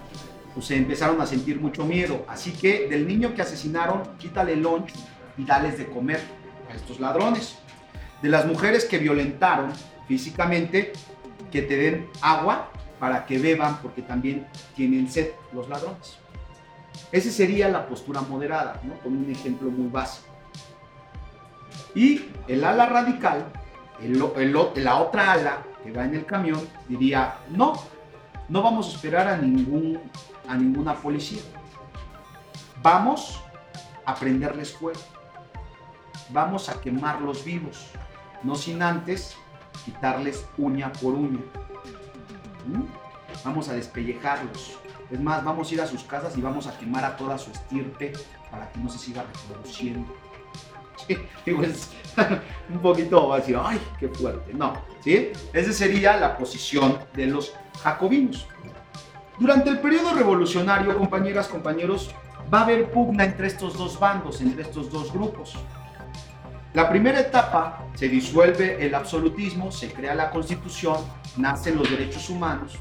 pues 0.53 0.65
se 0.65 0.75
empezaron 0.75 1.21
a 1.21 1.25
sentir 1.25 1.61
mucho 1.61 1.85
miedo. 1.85 2.25
Así 2.27 2.51
que 2.51 2.89
del 2.89 3.07
niño 3.07 3.33
que 3.33 3.41
asesinaron, 3.41 4.03
quítale 4.17 4.51
el 4.51 4.63
lunch 4.63 4.91
y 5.37 5.45
dales 5.45 5.77
de 5.77 5.87
comer 5.87 6.19
a 6.69 6.75
estos 6.75 6.99
ladrones. 6.99 7.57
De 8.21 8.27
las 8.27 8.45
mujeres 8.45 8.83
que 8.83 8.97
violentaron 8.97 9.71
físicamente, 10.09 10.91
que 11.53 11.61
te 11.61 11.77
den 11.77 12.09
agua 12.21 12.72
para 13.03 13.25
que 13.25 13.37
beban 13.37 13.81
porque 13.81 14.01
también 14.01 14.47
tienen 14.77 15.11
sed 15.11 15.31
los 15.51 15.67
ladrones. 15.67 16.17
Esa 17.11 17.29
sería 17.31 17.67
la 17.67 17.85
postura 17.85 18.21
moderada, 18.21 18.79
¿no? 18.81 18.93
con 18.99 19.17
un 19.17 19.29
ejemplo 19.29 19.69
muy 19.69 19.89
básico. 19.89 20.29
Y 21.93 22.29
el 22.47 22.63
ala 22.63 22.85
radical, 22.85 23.51
la 23.99 24.95
otra 25.01 25.33
ala, 25.33 25.63
que 25.83 25.91
va 25.91 26.05
en 26.05 26.15
el 26.15 26.25
camión 26.25 26.65
diría, 26.87 27.39
no, 27.49 27.73
no 28.47 28.61
vamos 28.63 28.87
a 28.87 28.95
esperar 28.95 29.27
a, 29.27 29.35
ningún, 29.35 29.99
a 30.47 30.55
ninguna 30.55 30.95
policía. 30.95 31.41
Vamos 32.81 33.43
a 34.05 34.15
prenderles 34.15 34.71
fuego. 34.71 35.01
Vamos 36.29 36.69
a 36.69 36.79
quemarlos 36.79 37.43
vivos, 37.43 37.85
no 38.43 38.55
sin 38.55 38.81
antes 38.81 39.35
quitarles 39.83 40.47
uña 40.57 40.89
por 40.93 41.15
uña. 41.15 41.41
Vamos 43.43 43.69
a 43.69 43.73
despellejarlos. 43.73 44.77
Es 45.09 45.19
más, 45.19 45.43
vamos 45.43 45.69
a 45.69 45.73
ir 45.73 45.81
a 45.81 45.87
sus 45.87 46.03
casas 46.03 46.37
y 46.37 46.41
vamos 46.41 46.67
a 46.67 46.77
quemar 46.77 47.03
a 47.03 47.15
toda 47.15 47.37
su 47.37 47.51
estirpe 47.51 48.13
para 48.49 48.71
que 48.71 48.79
no 48.79 48.89
se 48.89 48.97
siga 48.97 49.23
reproduciendo. 49.23 50.13
un 52.69 52.79
poquito 52.79 53.33
así, 53.33 53.53
ay, 53.59 53.79
qué 53.99 54.07
fuerte. 54.07 54.53
No, 54.53 54.73
¿sí? 55.03 55.31
Esa 55.51 55.73
sería 55.73 56.17
la 56.17 56.37
posición 56.37 56.97
de 57.13 57.27
los 57.27 57.53
jacobinos. 57.81 58.47
Durante 59.39 59.69
el 59.71 59.79
periodo 59.79 60.13
revolucionario, 60.13 60.95
compañeras, 60.97 61.47
compañeros, 61.47 62.13
va 62.53 62.59
a 62.59 62.63
haber 62.63 62.91
pugna 62.91 63.25
entre 63.25 63.47
estos 63.47 63.77
dos 63.77 63.99
bandos, 63.99 64.41
entre 64.41 64.61
estos 64.61 64.91
dos 64.91 65.11
grupos. 65.11 65.55
La 66.73 66.89
primera 66.89 67.19
etapa 67.19 67.85
se 67.93 68.09
disuelve 68.09 68.83
el 68.85 68.95
absolutismo, 68.95 69.71
se 69.71 69.91
crea 69.91 70.15
la 70.15 70.31
constitución, 70.31 70.97
nacen 71.37 71.77
los 71.77 71.89
derechos 71.89 72.29
humanos. 72.29 72.79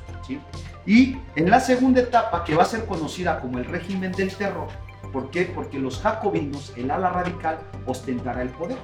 Y 0.86 1.16
en 1.36 1.50
la 1.50 1.60
segunda 1.60 2.00
etapa, 2.00 2.42
que 2.42 2.54
va 2.54 2.62
a 2.62 2.66
ser 2.66 2.86
conocida 2.86 3.38
como 3.40 3.58
el 3.58 3.66
régimen 3.66 4.12
del 4.12 4.34
terror, 4.34 4.68
¿Por 5.12 5.30
qué? 5.30 5.44
Porque 5.44 5.78
los 5.78 6.00
jacobinos, 6.00 6.72
el 6.76 6.90
ala 6.90 7.10
radical, 7.10 7.58
ostentará 7.86 8.40
el 8.40 8.48
poder. 8.48 8.78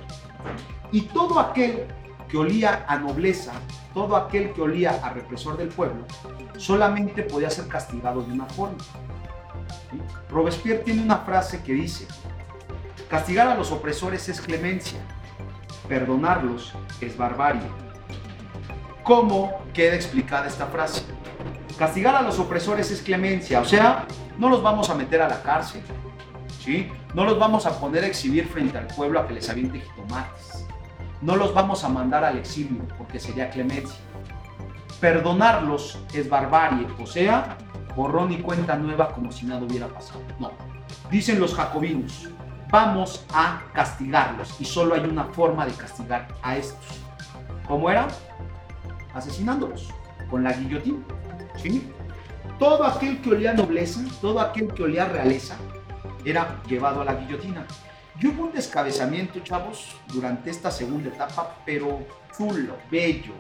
Y 0.93 1.03
todo 1.03 1.41
aquel 1.41 1.87
que 2.29 2.37
olía 2.37 2.85
a 2.87 2.99
nobleza, 2.99 3.53
todo 3.95 4.15
aquel 4.15 4.53
que 4.53 4.61
olía 4.61 4.91
a 5.03 5.11
represor 5.11 5.57
del 5.57 5.69
pueblo, 5.69 6.05
solamente 6.59 7.23
podía 7.23 7.49
ser 7.49 7.67
castigado 7.67 8.23
de 8.23 8.33
una 8.33 8.45
forma. 8.45 8.77
Robespierre 10.29 10.81
tiene 10.81 11.03
una 11.03 11.17
frase 11.19 11.63
que 11.63 11.73
dice, 11.73 12.07
castigar 13.09 13.49
a 13.49 13.55
los 13.55 13.73
opresores 13.73 14.29
es 14.29 14.41
clemencia, 14.41 14.99
perdonarlos 15.89 16.75
es 17.01 17.17
barbarie. 17.17 17.63
¿Cómo 19.03 19.63
queda 19.73 19.95
explicada 19.95 20.47
esta 20.47 20.67
frase? 20.67 21.03
Castigar 21.79 22.15
a 22.17 22.23
los 22.23 22.39
opresores 22.39 22.91
es 22.91 23.01
clemencia, 23.01 23.61
o 23.61 23.65
sea, 23.65 24.07
no 24.37 24.51
los 24.51 24.63
vamos 24.63 24.91
a 24.91 24.95
meter 24.95 25.23
a 25.23 25.29
la 25.29 25.43
cárcel, 25.43 25.83
¿sí? 26.63 26.91
No 27.15 27.25
los 27.25 27.39
vamos 27.39 27.65
a 27.67 27.81
poner 27.81 28.05
a 28.05 28.09
exhibir 28.09 28.47
frente 28.47 28.77
al 28.77 28.87
pueblo 28.89 29.21
a 29.21 29.27
que 29.27 29.35
les 29.35 29.49
aviente 29.49 29.81
jitomates. 29.81 30.67
No 31.23 31.37
los 31.37 31.55
vamos 31.55 31.83
a 31.85 31.89
mandar 31.89 32.25
al 32.25 32.39
exilio 32.39 32.83
porque 32.99 33.19
sería 33.19 33.49
clemencia. 33.51 33.99
Perdonarlos 35.01 35.99
es 36.13 36.29
barbarie, 36.29 36.87
o 37.01 37.07
sea, 37.07 37.57
borrón 37.97 38.33
y 38.33 38.39
cuenta 38.39 38.77
nueva 38.77 39.13
como 39.13 39.33
si 39.33 39.47
nada 39.47 39.63
hubiera 39.63 39.89
pasado. 39.89 40.21
No. 40.39 40.53
Dicen 41.11 41.41
los 41.41 41.55
jacobinos, 41.55 42.29
vamos 42.71 43.25
a 43.33 43.63
castigarlos 43.73 44.61
y 44.61 44.65
solo 44.65 44.95
hay 44.95 45.05
una 45.05 45.25
forma 45.25 45.67
de 45.67 45.73
castigar 45.73 46.29
a 46.43 46.57
estos. 46.57 47.01
¿Cómo 47.67 47.91
era? 47.91 48.09
Asesinándolos 49.15 49.89
con 50.31 50.45
la 50.45 50.53
guillotina. 50.53 51.05
¿sí? 51.57 51.93
Todo 52.59 52.85
aquel 52.85 53.21
que 53.21 53.31
olía 53.31 53.53
nobleza, 53.53 54.01
todo 54.21 54.41
aquel 54.41 54.73
que 54.73 54.83
olía 54.83 55.07
realeza, 55.07 55.57
era 56.25 56.61
llevado 56.67 57.03
a 57.03 57.05
la 57.05 57.15
guillotina. 57.15 57.67
Y 58.21 58.27
hubo 58.27 58.45
un 58.45 58.53
descabezamiento, 58.53 59.39
chavos, 59.41 59.97
durante 60.09 60.51
esta 60.51 60.71
segunda 60.71 61.09
etapa, 61.09 61.55
pero 61.65 62.01
chulo, 62.37 62.75
bello, 62.91 63.33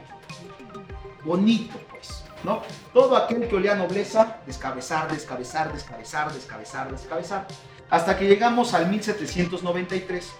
bonito, 1.24 1.80
pues, 1.90 2.24
¿no? 2.44 2.62
Todo 2.92 3.16
aquel 3.16 3.48
que 3.48 3.56
olía 3.56 3.74
nobleza, 3.74 4.38
descabezar, 4.46 5.10
descabezar, 5.10 5.72
descabezar, 5.72 6.32
descabezar, 6.32 6.90
descabezar. 6.92 7.46
Hasta 7.90 8.18
que 8.18 8.26
llegamos 8.26 8.74
al 8.74 8.90
1793, 8.90 10.32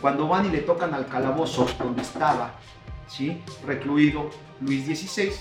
cuando 0.00 0.26
van 0.28 0.46
y 0.46 0.50
le 0.50 0.58
tocan 0.58 0.94
al 0.94 1.06
calabozo 1.06 1.66
donde 1.78 2.02
estaba, 2.02 2.54
¿sí? 3.06 3.42
Recluido 3.64 4.30
Luis 4.60 4.84
XVI, 4.84 5.32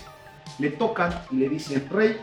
le 0.60 0.72
tocan 0.72 1.24
y 1.32 1.38
le 1.38 1.50
dicen, 1.50 1.88
rey, 1.90 2.22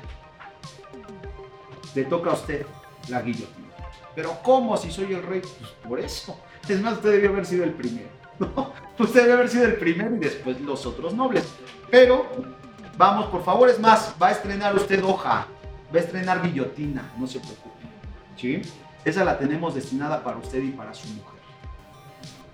le 1.95 2.05
toca 2.05 2.31
a 2.31 2.35
usted 2.35 2.65
la 3.09 3.23
guillotina. 3.23 3.69
Pero 4.15 4.39
¿cómo 4.43 4.77
si 4.77 4.91
soy 4.91 5.13
el 5.15 5.23
rey? 5.23 5.41
Pues 5.41 5.71
por 5.87 6.01
eso. 6.01 6.39
Es 6.69 6.81
más, 6.81 6.95
usted 6.95 7.13
debió 7.13 7.31
haber 7.31 7.47
sido 7.47 7.65
el 7.65 7.73
primero. 7.73 8.09
Usted 8.99 9.21
debió 9.21 9.35
haber 9.35 9.49
sido 9.49 9.65
el 9.65 9.77
primero 9.77 10.15
y 10.15 10.19
después 10.19 10.61
los 10.61 10.87
otros 10.87 11.15
nobles. 11.15 11.45
Pero, 11.91 12.27
vamos, 12.97 13.27
por 13.27 13.43
favor, 13.43 13.69
es 13.69 13.81
más, 13.81 14.15
va 14.21 14.29
a 14.29 14.33
estrenar 14.33 14.75
usted 14.77 15.03
hoja. 15.03 15.47
Va 15.95 15.99
a 15.99 16.03
estrenar 16.03 16.43
guillotina, 16.43 17.11
no 17.19 17.27
se 17.27 17.41
preocupe. 17.41 17.85
¿Sí? 18.37 18.63
Esa 19.05 19.25
la 19.25 19.39
tenemos 19.39 19.75
destinada 19.75 20.23
para 20.23 20.37
usted 20.37 20.63
y 20.63 20.71
para 20.71 20.95
su 20.95 21.09
mujer. 21.09 21.41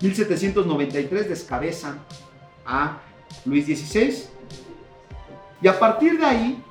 1793 0.01 1.29
descabezan 1.29 1.99
a 2.65 2.97
Luis 3.45 3.65
XVI. 3.65 4.25
Y 5.61 5.67
a 5.67 5.77
partir 5.77 6.17
de 6.17 6.25
ahí, 6.25 6.63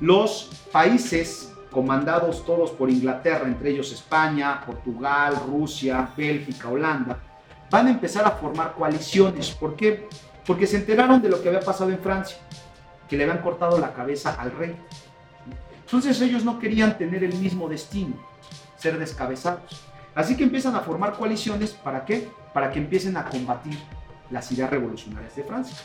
los 0.00 0.50
países 0.72 1.52
comandados 1.70 2.44
todos 2.44 2.70
por 2.70 2.90
Inglaterra, 2.90 3.46
entre 3.46 3.70
ellos 3.70 3.92
España, 3.92 4.62
Portugal, 4.64 5.36
Rusia, 5.46 6.08
Bélgica, 6.16 6.68
Holanda, 6.68 7.18
van 7.70 7.86
a 7.86 7.90
empezar 7.90 8.24
a 8.26 8.32
formar 8.32 8.74
coaliciones. 8.74 9.50
¿Por 9.50 9.76
qué? 9.76 10.08
Porque 10.46 10.66
se 10.66 10.76
enteraron 10.76 11.22
de 11.22 11.28
lo 11.28 11.40
que 11.40 11.48
había 11.48 11.60
pasado 11.60 11.90
en 11.90 11.98
Francia, 11.98 12.38
que 13.08 13.16
le 13.16 13.24
habían 13.24 13.42
cortado 13.42 13.78
la 13.78 13.92
cabeza 13.92 14.34
al 14.40 14.50
rey. 14.52 14.74
Entonces 15.84 16.20
ellos 16.20 16.44
no 16.44 16.58
querían 16.58 16.96
tener 16.98 17.22
el 17.22 17.34
mismo 17.34 17.68
destino, 17.68 18.14
ser 18.80 18.98
descabezados. 18.98 19.82
Así 20.14 20.36
que 20.36 20.44
empiezan 20.44 20.74
a 20.74 20.80
formar 20.80 21.12
coaliciones, 21.12 21.70
¿para 21.72 22.04
qué? 22.04 22.28
Para 22.52 22.70
que 22.70 22.78
empiecen 22.78 23.16
a 23.16 23.26
combatir 23.26 23.78
las 24.30 24.50
ideas 24.52 24.70
revolucionarias 24.70 25.36
de 25.36 25.44
Francia. 25.44 25.76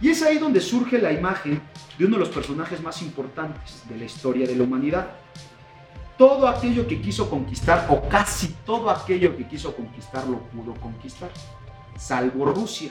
Y 0.00 0.10
es 0.10 0.22
ahí 0.22 0.38
donde 0.38 0.60
surge 0.60 0.98
la 0.98 1.12
imagen 1.12 1.60
de 1.98 2.04
uno 2.04 2.16
de 2.16 2.20
los 2.20 2.28
personajes 2.28 2.80
más 2.82 3.00
importantes 3.02 3.82
de 3.88 3.96
la 3.96 4.04
historia 4.04 4.46
de 4.46 4.54
la 4.54 4.64
humanidad. 4.64 5.06
Todo 6.18 6.46
aquello 6.46 6.86
que 6.86 7.00
quiso 7.00 7.28
conquistar, 7.28 7.86
o 7.90 8.08
casi 8.08 8.54
todo 8.64 8.90
aquello 8.90 9.36
que 9.36 9.46
quiso 9.48 9.74
conquistar, 9.74 10.26
lo 10.26 10.38
pudo 10.38 10.74
conquistar, 10.74 11.30
salvo 11.96 12.44
Rusia. 12.46 12.90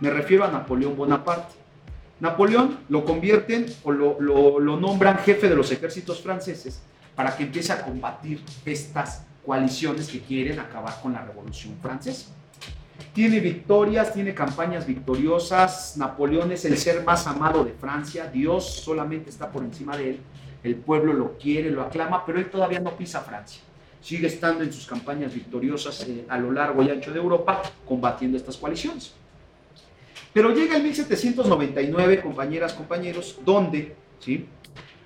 Me 0.00 0.10
refiero 0.10 0.44
a 0.44 0.50
Napoleón 0.50 0.96
Bonaparte. 0.96 1.54
Napoleón 2.20 2.78
lo 2.88 3.04
convierten 3.04 3.66
o 3.82 3.90
lo, 3.90 4.20
lo 4.20 4.80
nombran 4.80 5.18
jefe 5.18 5.48
de 5.48 5.56
los 5.56 5.70
ejércitos 5.72 6.22
franceses 6.22 6.82
para 7.16 7.36
que 7.36 7.44
empiece 7.44 7.72
a 7.72 7.82
combatir 7.82 8.44
estas 8.64 9.24
coaliciones 9.44 10.08
que 10.08 10.20
quieren 10.20 10.60
acabar 10.60 11.00
con 11.00 11.12
la 11.12 11.22
Revolución 11.22 11.76
Francesa 11.82 12.36
tiene 13.12 13.40
victorias, 13.40 14.12
tiene 14.12 14.34
campañas 14.34 14.86
victoriosas. 14.86 15.96
Napoleón 15.96 16.52
es 16.52 16.64
el 16.66 16.76
ser 16.76 17.02
más 17.02 17.26
amado 17.26 17.64
de 17.64 17.72
Francia. 17.72 18.26
Dios 18.26 18.66
solamente 18.66 19.30
está 19.30 19.50
por 19.50 19.62
encima 19.62 19.96
de 19.96 20.10
él. 20.10 20.20
El 20.62 20.76
pueblo 20.76 21.12
lo 21.12 21.38
quiere, 21.38 21.70
lo 21.70 21.82
aclama, 21.82 22.26
pero 22.26 22.38
él 22.38 22.50
todavía 22.50 22.80
no 22.80 22.96
pisa 22.96 23.20
Francia. 23.20 23.62
Sigue 24.02 24.26
estando 24.26 24.64
en 24.64 24.72
sus 24.72 24.86
campañas 24.86 25.32
victoriosas 25.32 26.06
eh, 26.06 26.26
a 26.28 26.38
lo 26.38 26.52
largo 26.52 26.82
y 26.82 26.90
ancho 26.90 27.10
de 27.10 27.18
Europa, 27.18 27.62
combatiendo 27.86 28.36
estas 28.36 28.56
coaliciones. 28.56 29.14
Pero 30.32 30.54
llega 30.54 30.76
el 30.76 30.82
1799, 30.82 32.20
compañeras, 32.20 32.74
compañeros, 32.74 33.38
donde 33.44 33.96
¿sí? 34.20 34.46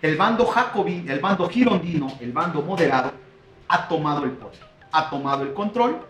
El 0.02 0.16
bando 0.16 0.46
jacobí, 0.46 1.04
el 1.08 1.20
bando 1.20 1.48
girondino, 1.48 2.08
el 2.20 2.32
bando 2.32 2.62
moderado, 2.62 3.12
ha 3.68 3.88
tomado 3.88 4.24
el 4.24 4.32
poder, 4.32 4.60
ha 4.92 5.10
tomado 5.10 5.42
el 5.42 5.52
control 5.52 6.00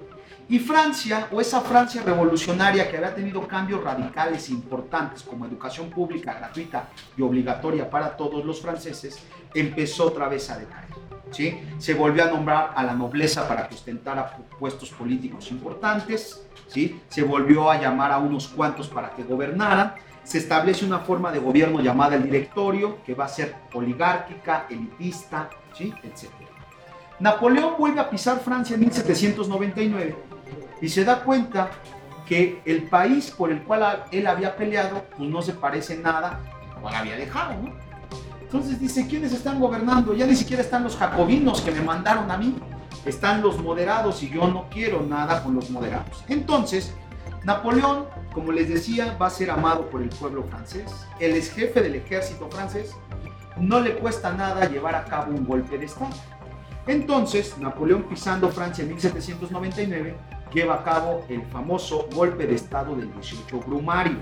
y 0.50 0.58
Francia, 0.58 1.28
o 1.30 1.40
esa 1.40 1.60
Francia 1.60 2.02
revolucionaria 2.04 2.90
que 2.90 2.96
había 2.96 3.14
tenido 3.14 3.46
cambios 3.46 3.84
radicales 3.84 4.50
importantes 4.50 5.22
como 5.22 5.46
educación 5.46 5.90
pública 5.90 6.34
gratuita 6.34 6.88
y 7.16 7.22
obligatoria 7.22 7.88
para 7.88 8.16
todos 8.16 8.44
los 8.44 8.60
franceses, 8.60 9.22
empezó 9.54 10.08
otra 10.08 10.28
vez 10.28 10.50
a 10.50 10.58
decaer. 10.58 10.88
¿sí? 11.30 11.60
Se 11.78 11.94
volvió 11.94 12.24
a 12.24 12.30
nombrar 12.32 12.72
a 12.74 12.82
la 12.82 12.94
nobleza 12.94 13.46
para 13.46 13.68
que 13.68 13.76
ostentara 13.76 14.38
puestos 14.58 14.90
políticos 14.90 15.52
importantes, 15.52 16.44
¿sí? 16.66 17.00
se 17.08 17.22
volvió 17.22 17.70
a 17.70 17.80
llamar 17.80 18.10
a 18.10 18.18
unos 18.18 18.48
cuantos 18.48 18.88
para 18.88 19.10
que 19.10 19.22
gobernaran, 19.22 19.94
se 20.24 20.38
establece 20.38 20.84
una 20.84 21.00
forma 21.00 21.32
de 21.32 21.38
gobierno 21.38 21.80
llamada 21.80 22.16
el 22.16 22.22
directorio, 22.22 23.02
que 23.04 23.14
va 23.14 23.24
a 23.24 23.28
ser 23.28 23.54
oligárquica, 23.72 24.66
elitista, 24.68 25.50
¿sí? 25.76 25.92
etc. 26.02 26.30
Napoleón 27.18 27.74
vuelve 27.78 28.00
a 28.00 28.08
pisar 28.08 28.40
Francia 28.40 28.74
en 28.74 28.80
1799 28.80 30.16
y 30.80 30.88
se 30.88 31.04
da 31.04 31.22
cuenta 31.22 31.70
que 32.26 32.62
el 32.64 32.84
país 32.84 33.30
por 33.30 33.50
el 33.50 33.62
cual 33.62 34.04
él 34.12 34.26
había 34.26 34.56
peleado, 34.56 35.04
pues 35.16 35.28
no 35.28 35.42
se 35.42 35.52
parece 35.52 35.96
nada 35.96 36.40
o 36.82 36.88
lo 36.88 36.96
había 36.96 37.16
dejado, 37.16 37.54
¿no? 37.62 37.72
Entonces 38.40 38.80
dice, 38.80 39.06
¿quiénes 39.06 39.32
están 39.32 39.60
gobernando? 39.60 40.14
Ya 40.14 40.26
ni 40.26 40.34
siquiera 40.34 40.62
están 40.62 40.82
los 40.82 40.96
jacobinos 40.96 41.60
que 41.60 41.70
me 41.70 41.80
mandaron 41.82 42.30
a 42.30 42.36
mí, 42.36 42.56
están 43.04 43.42
los 43.42 43.58
moderados 43.58 44.22
y 44.22 44.30
yo 44.30 44.48
no 44.48 44.68
quiero 44.70 45.02
nada 45.02 45.42
con 45.42 45.54
los 45.54 45.70
moderados. 45.70 46.24
Entonces, 46.28 46.92
Napoleón, 47.44 48.06
como 48.34 48.52
les 48.52 48.68
decía, 48.68 49.16
va 49.20 49.26
a 49.26 49.30
ser 49.30 49.50
amado 49.50 49.88
por 49.88 50.02
el 50.02 50.10
pueblo 50.10 50.44
francés, 50.44 51.06
él 51.18 51.32
es 51.32 51.52
jefe 51.52 51.80
del 51.80 51.94
ejército 51.94 52.48
francés, 52.50 52.94
no 53.56 53.80
le 53.80 53.94
cuesta 53.94 54.32
nada 54.32 54.68
llevar 54.68 54.94
a 54.94 55.04
cabo 55.04 55.32
un 55.32 55.46
golpe 55.46 55.78
de 55.78 55.86
Estado. 55.86 56.10
Entonces, 56.86 57.56
Napoleón 57.58 58.04
pisando 58.04 58.48
Francia 58.50 58.82
en 58.82 58.88
1799, 58.90 60.16
lleva 60.52 60.74
a 60.74 60.84
cabo 60.84 61.24
el 61.28 61.42
famoso 61.46 62.08
golpe 62.12 62.46
de 62.46 62.54
Estado 62.54 62.94
del 62.94 63.12
18 63.12 63.58
Brumario. 63.60 64.18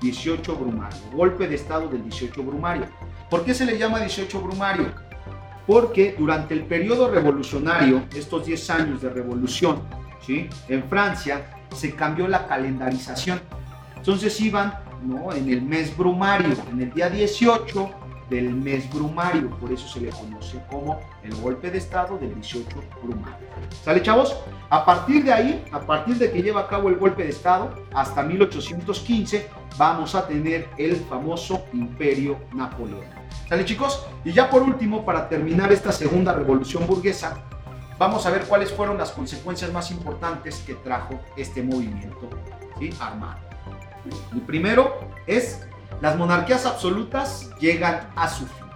18 0.00 0.56
Brumario, 0.56 0.98
golpe 1.12 1.46
de 1.46 1.54
Estado 1.54 1.88
del 1.88 2.02
18 2.04 2.42
Brumario. 2.42 2.86
¿Por 3.28 3.44
qué 3.44 3.54
se 3.54 3.66
le 3.66 3.78
llama 3.78 4.00
18 4.00 4.40
Brumario? 4.40 4.86
Porque 5.66 6.14
durante 6.18 6.54
el 6.54 6.64
periodo 6.64 7.10
revolucionario, 7.10 8.04
estos 8.14 8.46
10 8.46 8.70
años 8.70 9.02
de 9.02 9.10
revolución, 9.10 9.82
¿sí? 10.24 10.48
en 10.68 10.84
Francia 10.84 11.58
se 11.74 11.94
cambió 11.94 12.28
la 12.28 12.46
calendarización. 12.46 13.40
Entonces 13.96 14.40
iban 14.40 14.74
¿no? 15.02 15.32
en 15.32 15.48
el 15.48 15.62
mes 15.62 15.96
brumario, 15.96 16.56
en 16.70 16.80
el 16.80 16.92
día 16.92 17.10
18 17.10 17.90
del 18.30 18.54
mes 18.54 18.88
brumario, 18.88 19.50
por 19.58 19.72
eso 19.72 19.88
se 19.88 20.00
le 20.00 20.10
conoce 20.10 20.62
como 20.70 21.00
el 21.22 21.34
golpe 21.34 21.70
de 21.70 21.78
estado 21.78 22.16
del 22.16 22.32
18 22.36 22.68
brumario. 23.02 23.46
¿Sale 23.82 24.00
chavos? 24.02 24.36
A 24.70 24.84
partir 24.84 25.24
de 25.24 25.32
ahí, 25.32 25.64
a 25.72 25.80
partir 25.80 26.16
de 26.16 26.30
que 26.30 26.40
lleva 26.40 26.60
a 26.60 26.68
cabo 26.68 26.88
el 26.88 26.96
golpe 26.96 27.24
de 27.24 27.30
estado, 27.30 27.74
hasta 27.92 28.22
1815, 28.22 29.48
vamos 29.76 30.14
a 30.14 30.28
tener 30.28 30.68
el 30.78 30.96
famoso 30.96 31.64
imperio 31.72 32.38
napoleónico. 32.54 33.20
¿Sale 33.48 33.64
chicos? 33.64 34.06
Y 34.24 34.32
ya 34.32 34.48
por 34.48 34.62
último, 34.62 35.04
para 35.04 35.28
terminar 35.28 35.72
esta 35.72 35.90
segunda 35.90 36.32
revolución 36.32 36.86
burguesa, 36.86 37.44
vamos 38.00 38.24
a 38.24 38.30
ver 38.30 38.46
cuáles 38.46 38.72
fueron 38.72 38.96
las 38.96 39.10
consecuencias 39.10 39.70
más 39.72 39.90
importantes 39.90 40.62
que 40.66 40.74
trajo 40.74 41.20
este 41.36 41.62
movimiento 41.62 42.30
¿sí? 42.78 42.90
armado. 42.98 43.38
El 44.32 44.40
primero 44.40 44.98
es 45.26 45.60
las 46.00 46.16
monarquías 46.16 46.64
absolutas 46.64 47.50
llegan 47.60 48.08
a 48.16 48.26
su 48.26 48.46
fin. 48.46 48.66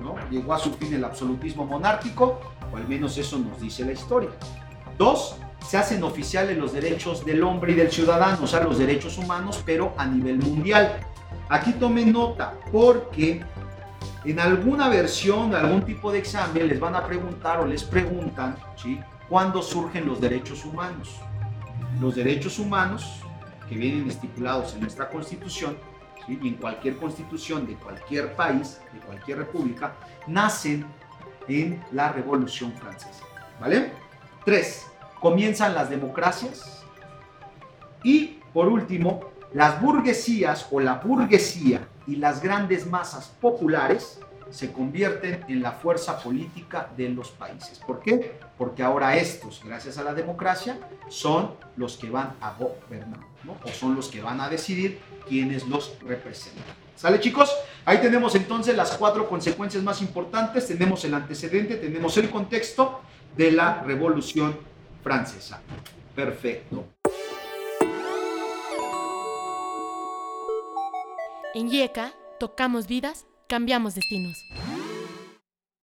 ¿no? 0.00 0.14
Llegó 0.30 0.54
a 0.54 0.58
su 0.60 0.72
fin 0.74 0.94
el 0.94 1.04
absolutismo 1.04 1.66
monárquico, 1.66 2.38
o 2.72 2.76
al 2.76 2.86
menos 2.86 3.18
eso 3.18 3.40
nos 3.40 3.60
dice 3.60 3.84
la 3.84 3.90
historia. 3.90 4.30
Dos, 4.96 5.34
se 5.66 5.76
hacen 5.76 6.04
oficiales 6.04 6.56
los 6.56 6.72
derechos 6.72 7.24
del 7.24 7.42
hombre 7.42 7.72
y 7.72 7.74
del 7.74 7.90
ciudadano, 7.90 8.44
o 8.44 8.46
sea, 8.46 8.62
los 8.62 8.78
derechos 8.78 9.18
humanos, 9.18 9.60
pero 9.66 9.94
a 9.96 10.06
nivel 10.06 10.38
mundial. 10.38 11.00
Aquí 11.48 11.72
tomen 11.72 12.12
nota, 12.12 12.54
porque 12.70 13.42
en 14.24 14.38
alguna 14.38 14.88
versión, 14.88 15.54
algún 15.54 15.82
tipo 15.82 16.12
de 16.12 16.18
examen, 16.18 16.68
les 16.68 16.78
van 16.78 16.94
a 16.94 17.06
preguntar 17.06 17.60
o 17.60 17.66
les 17.66 17.82
preguntan, 17.82 18.56
¿sí? 18.76 19.00
¿Cuándo 19.28 19.62
surgen 19.62 20.06
los 20.06 20.20
derechos 20.20 20.64
humanos? 20.64 21.16
Los 22.00 22.16
derechos 22.16 22.58
humanos, 22.58 23.20
que 23.68 23.76
vienen 23.76 24.08
estipulados 24.08 24.74
en 24.74 24.80
nuestra 24.80 25.08
constitución, 25.08 25.76
y 26.28 26.48
en 26.48 26.54
cualquier 26.54 26.96
constitución 26.96 27.66
de 27.66 27.74
cualquier 27.74 28.34
país, 28.34 28.80
de 28.92 29.00
cualquier 29.00 29.38
república, 29.38 29.94
nacen 30.26 30.84
en 31.48 31.82
la 31.92 32.12
Revolución 32.12 32.72
Francesa. 32.74 33.24
¿Vale? 33.60 33.92
Tres, 34.44 34.86
comienzan 35.18 35.74
las 35.74 35.90
democracias. 35.90 36.84
Y 38.02 38.38
por 38.52 38.68
último, 38.68 39.20
las 39.52 39.80
burguesías 39.80 40.68
o 40.70 40.78
la 40.78 40.94
burguesía 40.94 41.88
y 42.06 42.16
las 42.16 42.42
grandes 42.42 42.86
masas 42.86 43.28
populares 43.40 44.20
se 44.50 44.72
convierten 44.72 45.44
en 45.48 45.62
la 45.62 45.72
fuerza 45.72 46.20
política 46.20 46.90
de 46.96 47.08
los 47.08 47.30
países. 47.30 47.78
¿Por 47.78 48.00
qué? 48.00 48.38
Porque 48.58 48.82
ahora 48.82 49.16
estos, 49.16 49.62
gracias 49.64 49.96
a 49.98 50.02
la 50.02 50.12
democracia, 50.12 50.78
son 51.08 51.54
los 51.76 51.96
que 51.96 52.10
van 52.10 52.34
a 52.40 52.54
gobernar, 52.54 53.20
¿no? 53.44 53.56
o 53.64 53.68
son 53.68 53.94
los 53.94 54.08
que 54.08 54.20
van 54.20 54.40
a 54.40 54.48
decidir 54.48 55.00
quiénes 55.28 55.66
los 55.66 55.96
representan. 56.00 56.64
¿Sale 56.96 57.20
chicos? 57.20 57.50
Ahí 57.84 57.98
tenemos 57.98 58.34
entonces 58.34 58.76
las 58.76 58.92
cuatro 58.92 59.28
consecuencias 59.28 59.82
más 59.82 60.02
importantes, 60.02 60.66
tenemos 60.66 61.04
el 61.04 61.14
antecedente, 61.14 61.76
tenemos 61.76 62.16
el 62.18 62.28
contexto 62.28 63.00
de 63.36 63.52
la 63.52 63.82
Revolución 63.82 64.56
Francesa. 65.02 65.62
Perfecto. 66.14 66.99
En 71.52 71.68
YECA 71.68 72.12
tocamos 72.38 72.86
vidas 72.86 73.26
cambiamos 73.48 73.96
destinos. 73.96 74.36